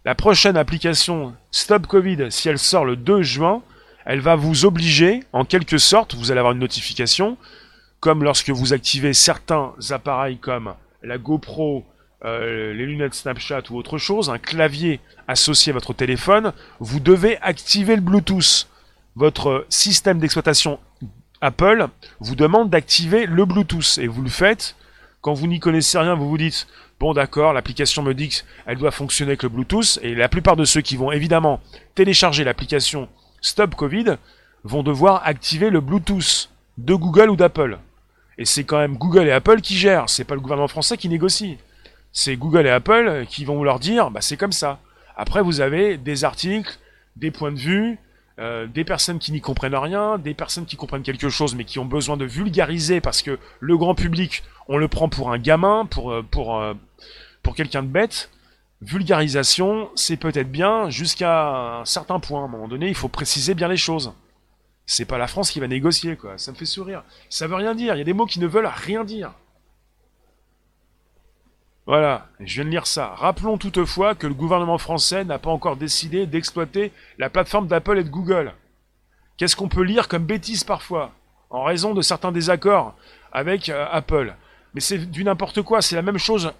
[0.05, 3.63] La prochaine application Stop Covid, si elle sort le 2 juin,
[4.05, 7.37] elle va vous obliger, en quelque sorte, vous allez avoir une notification,
[8.01, 11.83] comme lorsque vous activez certains appareils comme la GoPro,
[12.25, 17.37] euh, les lunettes Snapchat ou autre chose, un clavier associé à votre téléphone, vous devez
[17.41, 18.67] activer le Bluetooth.
[19.15, 20.79] Votre système d'exploitation
[21.41, 21.87] Apple
[22.19, 24.75] vous demande d'activer le Bluetooth et vous le faites.
[25.21, 26.67] Quand vous n'y connaissez rien, vous vous dites
[26.99, 30.65] bon d'accord, l'application me dit qu'elle doit fonctionner avec le Bluetooth et la plupart de
[30.65, 31.61] ceux qui vont évidemment
[31.93, 33.07] télécharger l'application
[33.41, 34.17] Stop Covid
[34.63, 36.49] vont devoir activer le Bluetooth
[36.79, 37.77] de Google ou d'Apple.
[38.37, 41.07] Et c'est quand même Google et Apple qui gèrent, c'est pas le gouvernement français qui
[41.07, 41.57] négocie
[42.15, 44.79] c'est Google et Apple qui vont leur dire, bah c'est comme ça.
[45.17, 46.79] Après, vous avez des articles,
[47.17, 47.99] des points de vue,
[48.39, 51.77] euh, des personnes qui n'y comprennent rien, des personnes qui comprennent quelque chose mais qui
[51.77, 55.85] ont besoin de vulgariser parce que le grand public, on le prend pour un gamin,
[55.85, 56.73] pour, euh, pour, euh,
[57.43, 58.31] pour quelqu'un de bête.
[58.81, 62.43] Vulgarisation, c'est peut-être bien jusqu'à un certain point.
[62.43, 64.13] À un moment donné, il faut préciser bien les choses.
[64.85, 66.37] C'est pas la France qui va négocier, quoi.
[66.37, 67.03] Ça me fait sourire.
[67.29, 67.95] Ça veut rien dire.
[67.95, 69.33] Il y a des mots qui ne veulent rien dire.
[71.87, 73.13] Voilà, je viens de lire ça.
[73.15, 78.03] Rappelons toutefois que le gouvernement français n'a pas encore décidé d'exploiter la plateforme d'Apple et
[78.03, 78.53] de Google.
[79.37, 81.11] Qu'est-ce qu'on peut lire comme bêtise parfois,
[81.51, 82.95] en raison de certains désaccords
[83.31, 84.33] avec euh, Apple?
[84.73, 86.51] Mais c'est du n'importe quoi, c'est la même chose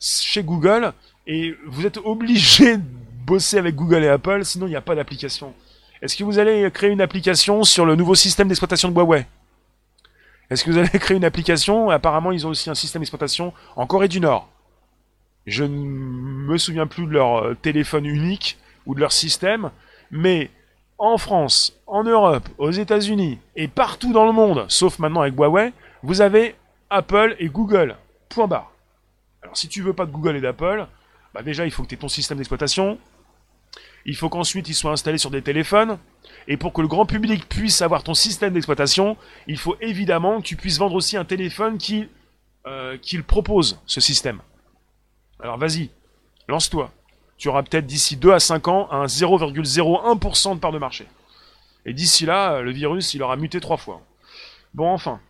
[0.00, 0.94] chez Google,
[1.26, 2.82] et vous êtes obligé de
[3.26, 5.52] bosser avec Google et Apple, sinon il n'y a pas d'application.
[6.00, 9.26] Est-ce que vous allez créer une application sur le nouveau système d'exploitation de Huawei?
[10.48, 11.90] Est-ce que vous allez créer une application?
[11.90, 14.48] Apparemment, ils ont aussi un système d'exploitation en Corée du Nord.
[15.46, 19.70] Je ne me souviens plus de leur euh, téléphone unique ou de leur système,
[20.10, 20.50] mais
[20.98, 25.72] en France, en Europe, aux États-Unis et partout dans le monde, sauf maintenant avec Huawei,
[26.02, 26.54] vous avez
[26.90, 27.96] Apple et Google.
[28.28, 28.72] Point barre.
[29.42, 30.86] Alors si tu veux pas de Google et d'Apple,
[31.32, 32.98] bah déjà il faut que tu aies ton système d'exploitation.
[34.04, 35.98] Il faut qu'ensuite il soit installé sur des téléphones.
[36.48, 39.16] Et pour que le grand public puisse avoir ton système d'exploitation,
[39.46, 42.08] il faut évidemment que tu puisses vendre aussi un téléphone qui,
[42.66, 44.40] euh, propose ce système.
[45.42, 45.90] Alors vas-y,
[46.48, 46.90] lance-toi.
[47.38, 51.06] Tu auras peut-être d'ici 2 à 5 ans un 0,01% de part de marché.
[51.86, 54.02] Et d'ici là, le virus, il aura muté trois fois.
[54.74, 55.20] Bon, enfin.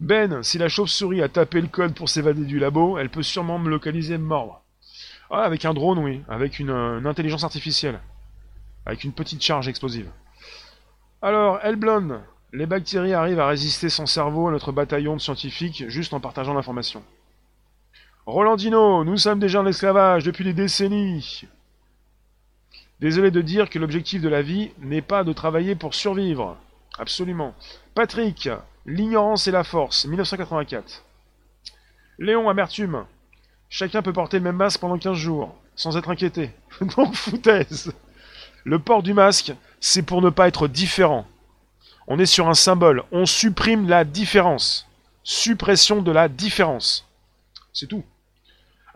[0.00, 3.58] Ben, si la chauve-souris a tapé le code pour s'évader du labo, elle peut sûrement
[3.58, 4.62] me localiser et me mordre.
[5.30, 6.22] Ah, avec un drone, oui.
[6.28, 8.00] Avec une, une intelligence artificielle.
[8.84, 10.10] Avec une petite charge explosive.
[11.22, 12.22] Alors, Elblon,
[12.52, 16.54] les bactéries arrivent à résister sans cerveau à notre bataillon de scientifiques juste en partageant
[16.54, 17.04] l'information.
[18.30, 21.48] Rolandino, nous sommes déjà en esclavage depuis des décennies.
[23.00, 26.56] Désolé de dire que l'objectif de la vie n'est pas de travailler pour survivre.
[26.96, 27.54] Absolument.
[27.94, 28.48] Patrick,
[28.86, 31.04] l'ignorance et la force, 1984.
[32.20, 33.04] Léon, amertume.
[33.68, 36.52] Chacun peut porter le même masque pendant 15 jours, sans être inquiété.
[36.96, 37.92] Donc foutaise.
[38.62, 41.26] Le port du masque, c'est pour ne pas être différent.
[42.06, 43.02] On est sur un symbole.
[43.10, 44.86] On supprime la différence.
[45.24, 47.08] Suppression de la différence.
[47.72, 48.04] C'est tout.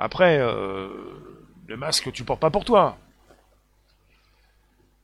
[0.05, 0.87] Après, euh,
[1.67, 2.99] le masque, tu portes pas pour toi.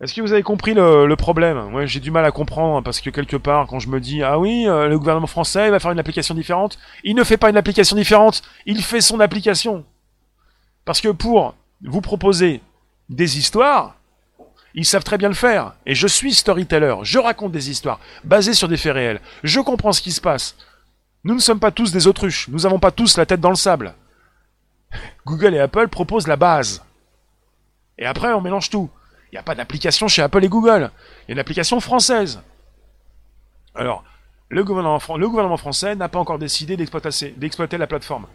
[0.03, 1.59] Est-ce que vous avez compris le, problème?
[1.71, 4.39] Moi, j'ai du mal à comprendre parce que quelque part, quand je me dis ah
[4.39, 7.57] oui, euh, le gouvernement français va faire une application différente, il ne fait pas une
[7.57, 9.87] application différente, il fait son application.
[10.85, 12.61] Parce que pour vous proposer
[13.09, 13.97] des histoires,
[14.75, 15.73] ils savent très bien le faire.
[15.87, 19.23] Et je suis storyteller, je raconte des histoires basées sur des faits réels.
[19.45, 20.57] Je comprends ce qui se passe.
[21.25, 23.57] Nous ne sommes pas tous des autruches, nous n'avons pas tous la tête dans le
[23.57, 23.95] sable.
[25.27, 26.85] Google et Apple proposent la base.
[27.99, 28.91] Et après, on mélange tout.
[29.31, 30.91] Il n'y a pas d'application chez Apple et Google.
[31.23, 32.41] Il y a une application française.
[33.75, 34.05] Alors,
[34.49, 38.27] le gouvernement, français n'a pas encore décidé d'exploiter la plateforme.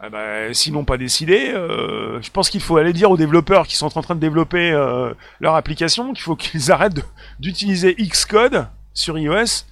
[0.00, 3.98] Bah, S'ils pas décidé, euh, je pense qu'il faut aller dire aux développeurs qui sont
[3.98, 7.04] en train de développer euh, leur application qu'il faut qu'ils arrêtent
[7.38, 9.66] d'utiliser Xcode sur iOS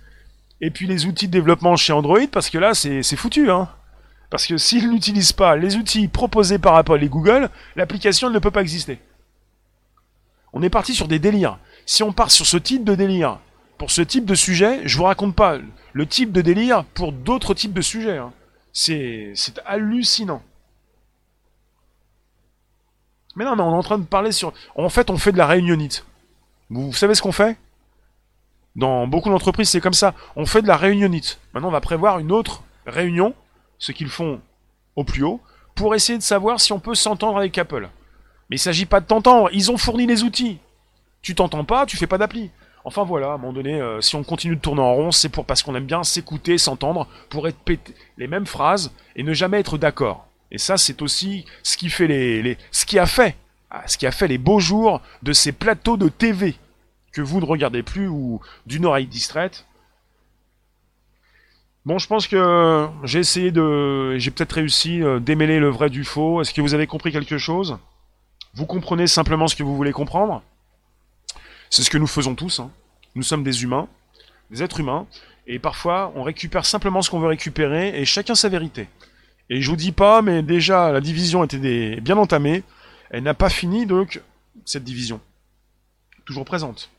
[0.60, 3.50] et puis les outils de développement chez Android parce que là c'est foutu.
[3.50, 3.68] Hein.
[4.30, 8.50] Parce que s'ils n'utilisent pas les outils proposés par Apple et Google, l'application ne peut
[8.50, 9.00] pas exister.
[10.52, 11.58] On est parti sur des délires.
[11.86, 13.38] Si on part sur ce type de délire,
[13.78, 15.58] pour ce type de sujet, je vous raconte pas
[15.92, 18.18] le type de délire pour d'autres types de sujets.
[18.18, 18.32] Hein.
[18.72, 20.42] C'est hallucinant.
[23.36, 24.52] Mais non, mais on est en train de parler sur...
[24.74, 26.04] En fait, on fait de la réunionite.
[26.70, 27.56] Vous, savez ce qu'on fait?
[28.74, 30.14] Dans beaucoup d'entreprises, c'est comme ça.
[30.36, 31.40] On fait de la réunionite.
[31.54, 33.34] Maintenant, on va prévoir une autre réunion,
[33.78, 34.40] ce qu'ils font
[34.96, 35.40] au plus haut,
[35.74, 37.88] pour essayer de savoir si on peut s'entendre avec Apple.
[38.50, 40.58] Mais il s'agit pas de t'entendre, ils ont fourni les outils.
[41.22, 42.50] Tu t'entends pas, tu fais pas d'appli.
[42.84, 45.28] Enfin voilà, à un moment donné, euh, si on continue de tourner en rond, c'est
[45.28, 47.58] pour parce qu'on aime bien s'écouter, s'entendre, pour être
[48.16, 50.26] les mêmes phrases et ne jamais être d'accord.
[50.50, 53.36] Et ça, c'est aussi ce qui ce qui a fait,
[53.70, 56.56] ah, ce qui a fait les beaux jours de ces plateaux de TV
[57.12, 59.66] que vous ne regardez plus ou d'une oreille distraite.
[61.88, 66.04] Bon, je pense que j'ai essayé de, j'ai peut-être réussi euh, démêler le vrai du
[66.04, 66.42] faux.
[66.42, 67.78] Est-ce que vous avez compris quelque chose?
[68.52, 70.42] Vous comprenez simplement ce que vous voulez comprendre?
[71.70, 72.60] C'est ce que nous faisons tous.
[72.60, 72.70] Hein.
[73.14, 73.88] Nous sommes des humains,
[74.50, 75.06] des êtres humains,
[75.46, 78.86] et parfois on récupère simplement ce qu'on veut récupérer, et chacun sa vérité.
[79.48, 82.64] Et je vous dis pas, mais déjà la division était bien entamée,
[83.08, 84.20] elle n'a pas fini donc
[84.66, 85.22] cette division.
[86.26, 86.90] Toujours présente.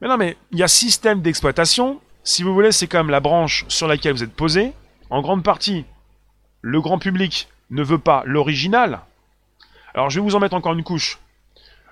[0.00, 2.00] Mais non, mais il y a système d'exploitation.
[2.22, 4.72] Si vous voulez, c'est quand même la branche sur laquelle vous êtes posé.
[5.08, 5.84] En grande partie,
[6.62, 9.00] le grand public ne veut pas l'original,
[9.94, 11.18] alors je vais vous en mettre encore une couche.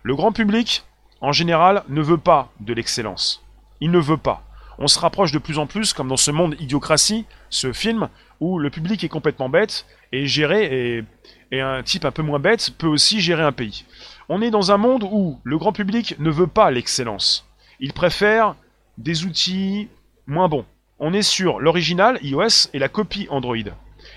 [0.02, 0.84] Le grand public,
[1.20, 3.42] en général, ne veut pas de l'excellence.
[3.80, 4.44] Il ne veut pas.
[4.78, 8.08] On se rapproche de plus en plus, comme dans ce monde idiocratie, ce film,
[8.38, 11.04] où le public est complètement bête, et géré,
[11.50, 13.84] et, un type un peu moins bête peut aussi gérer un pays.
[14.28, 17.46] On est dans un monde où le grand public ne veut pas l'excellence.
[17.80, 18.54] Il préfère
[18.98, 19.88] des outils
[20.28, 20.64] moins bons.
[21.00, 23.56] On est sur l'original iOS et la copie Android.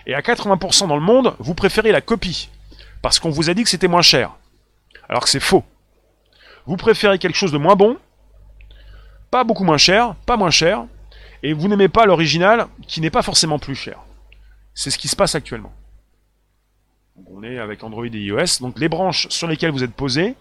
[0.05, 2.49] Et à 80% dans le monde, vous préférez la copie
[3.01, 4.31] parce qu'on vous a dit que c'était moins cher.
[5.09, 5.63] Alors que c'est faux.
[6.65, 7.97] Vous préférez quelque chose de moins bon,
[9.31, 10.85] pas beaucoup moins cher, pas moins cher,
[11.41, 13.99] et vous n'aimez pas l'original qui n'est pas forcément plus cher.
[14.73, 15.73] C'est ce qui se passe actuellement.
[17.27, 20.35] on est avec Android et iOS, donc les branches sur lesquelles vous êtes posé,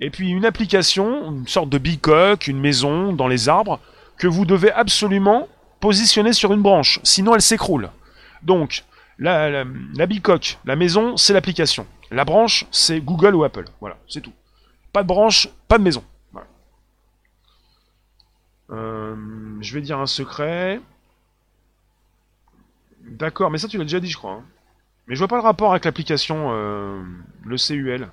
[0.00, 3.80] et puis une application, une sorte de bicoque, une maison dans les arbres,
[4.16, 5.48] que vous devez absolument
[5.80, 7.90] positionner sur une branche, sinon elle s'écroule.
[8.42, 8.84] Donc,
[9.18, 9.64] la,
[10.06, 11.86] bicoque, la maison, c'est l'application.
[12.10, 13.64] La branche, c'est Google ou Apple.
[13.80, 14.32] Voilà, c'est tout.
[14.92, 16.04] Pas de branche, pas de maison.
[18.70, 19.14] Euh,
[19.60, 20.80] je vais dire un secret.
[23.00, 24.32] D'accord, mais ça tu l'as déjà dit, je crois.
[24.32, 24.44] Hein.
[25.06, 27.02] Mais je vois pas le rapport avec l'application, euh,
[27.44, 28.08] le CUL.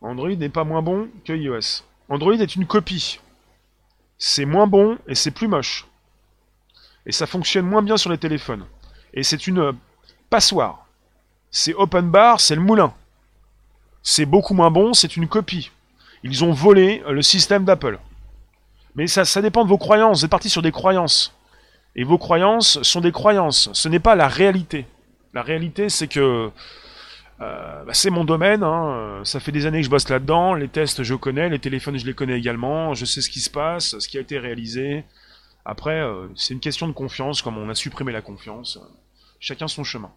[0.00, 1.82] Android n'est pas moins bon que iOS.
[2.08, 3.20] Android est une copie.
[4.18, 5.86] C'est moins bon et c'est plus moche.
[7.06, 8.64] Et ça fonctionne moins bien sur les téléphones.
[9.12, 9.72] Et c'est une euh,
[10.30, 10.86] passoire.
[11.50, 12.92] C'est open bar, c'est le moulin.
[14.02, 15.70] C'est beaucoup moins bon, c'est une copie.
[16.22, 17.98] Ils ont volé euh, le système d'Apple.
[18.94, 20.20] Mais ça, ça dépend de vos croyances.
[20.20, 21.34] Vous êtes parti sur des croyances.
[21.96, 23.70] Et vos croyances sont des croyances.
[23.72, 24.86] Ce n'est pas la réalité.
[25.32, 26.50] La réalité, c'est que
[27.38, 28.62] bah, c'est mon domaine.
[28.62, 29.20] Hein.
[29.24, 30.54] Ça fait des années que je bosse là-dedans.
[30.54, 31.48] Les tests, je connais.
[31.48, 32.94] Les téléphones, je les connais également.
[32.94, 35.04] Je sais ce qui se passe, ce qui a été réalisé.
[35.64, 38.78] Après, euh, c'est une question de confiance, comme on a supprimé la confiance.
[39.40, 40.10] Chacun son chemin.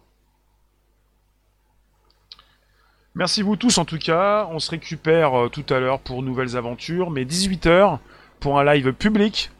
[3.14, 4.46] Merci vous tous en tout cas.
[4.50, 7.98] On se récupère euh, tout à l'heure pour nouvelles aventures, mais 18h
[8.40, 9.50] pour un live public.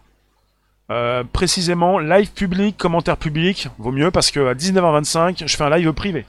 [0.90, 5.76] Euh, précisément, live public, commentaire public, vaut mieux parce que à 19h25, je fais un
[5.76, 6.24] live privé.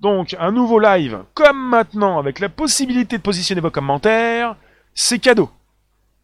[0.00, 4.56] Donc, un nouveau live, comme maintenant, avec la possibilité de positionner vos commentaires,
[4.94, 5.50] c'est cadeau.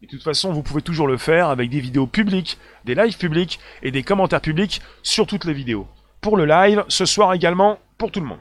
[0.01, 3.17] Et de toute façon, vous pouvez toujours le faire avec des vidéos publiques, des lives
[3.17, 5.87] publics et des commentaires publics sur toutes les vidéos.
[6.21, 8.39] Pour le live, ce soir également, pour tout le monde.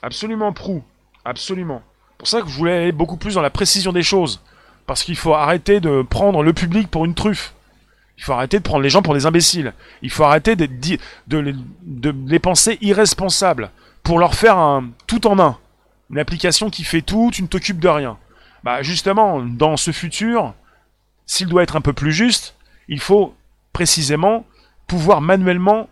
[0.00, 0.82] Absolument prou.
[1.24, 1.82] Absolument.
[2.18, 4.40] pour ça que je voulais aller beaucoup plus dans la précision des choses.
[4.86, 7.54] Parce qu'il faut arrêter de prendre le public pour une truffe.
[8.22, 9.72] Il faut arrêter de prendre les gens pour des imbéciles.
[10.00, 10.68] Il faut arrêter de,
[11.26, 13.72] de, de les penser irresponsables.
[14.04, 15.58] Pour leur faire un tout en un.
[16.08, 18.18] Une application qui fait tout, tu ne t'occupes de rien.
[18.62, 20.54] Bah justement, dans ce futur,
[21.26, 22.54] s'il doit être un peu plus juste,
[22.86, 23.34] il faut
[23.72, 24.46] précisément
[24.86, 25.88] pouvoir manuellement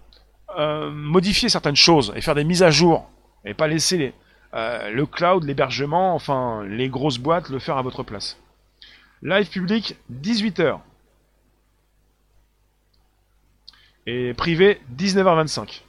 [0.57, 3.11] euh, modifier certaines choses et faire des mises à jour
[3.45, 4.15] et pas laisser
[4.55, 8.39] euh, le cloud, l'hébergement, enfin les grosses boîtes le faire à votre place.
[9.21, 10.79] Live public 18h.
[14.07, 15.83] Et privé 19h25.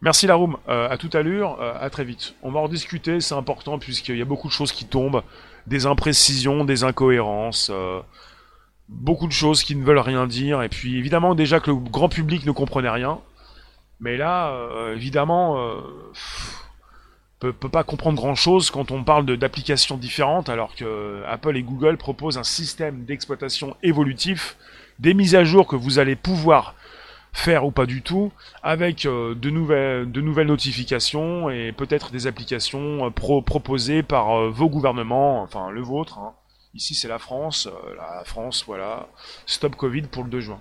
[0.00, 2.34] Merci la room, euh, à toute allure, à très vite.
[2.42, 5.22] On va en discuter, c'est important puisqu'il y a beaucoup de choses qui tombent,
[5.66, 7.70] des imprécisions, des incohérences
[8.92, 12.08] beaucoup de choses qui ne veulent rien dire, et puis évidemment déjà que le grand
[12.08, 13.18] public ne comprenait rien,
[14.00, 15.80] mais là, euh, évidemment, euh,
[17.38, 21.62] peut, peut, pas comprendre grand chose quand on parle d'applications différentes, alors que Apple et
[21.62, 24.56] Google proposent un système d'exploitation évolutif,
[24.98, 26.74] des mises à jour que vous allez pouvoir
[27.32, 32.26] faire ou pas du tout, avec euh, de, nouvelles, de nouvelles notifications et peut-être des
[32.26, 36.18] applications pro proposées par vos gouvernements, enfin le vôtre.
[36.18, 36.34] Hein.
[36.74, 37.66] Ici, c'est la France.
[37.66, 39.08] Euh, la France, voilà.
[39.46, 40.60] Stop Covid pour le 2 juin.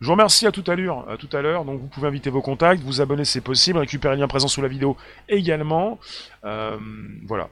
[0.00, 1.08] Je vous remercie à tout à l'heure.
[1.10, 1.64] À tout à l'heure.
[1.64, 3.78] Donc, vous pouvez inviter vos contacts, vous abonner, c'est possible.
[3.78, 4.96] Récupérer le lien présent sous la vidéo
[5.28, 5.98] également.
[6.44, 6.78] Euh,
[7.26, 7.50] voilà.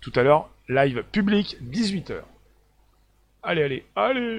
[0.00, 2.22] Tout à l'heure, live public, 18h.
[3.42, 4.38] Allez, allez, allez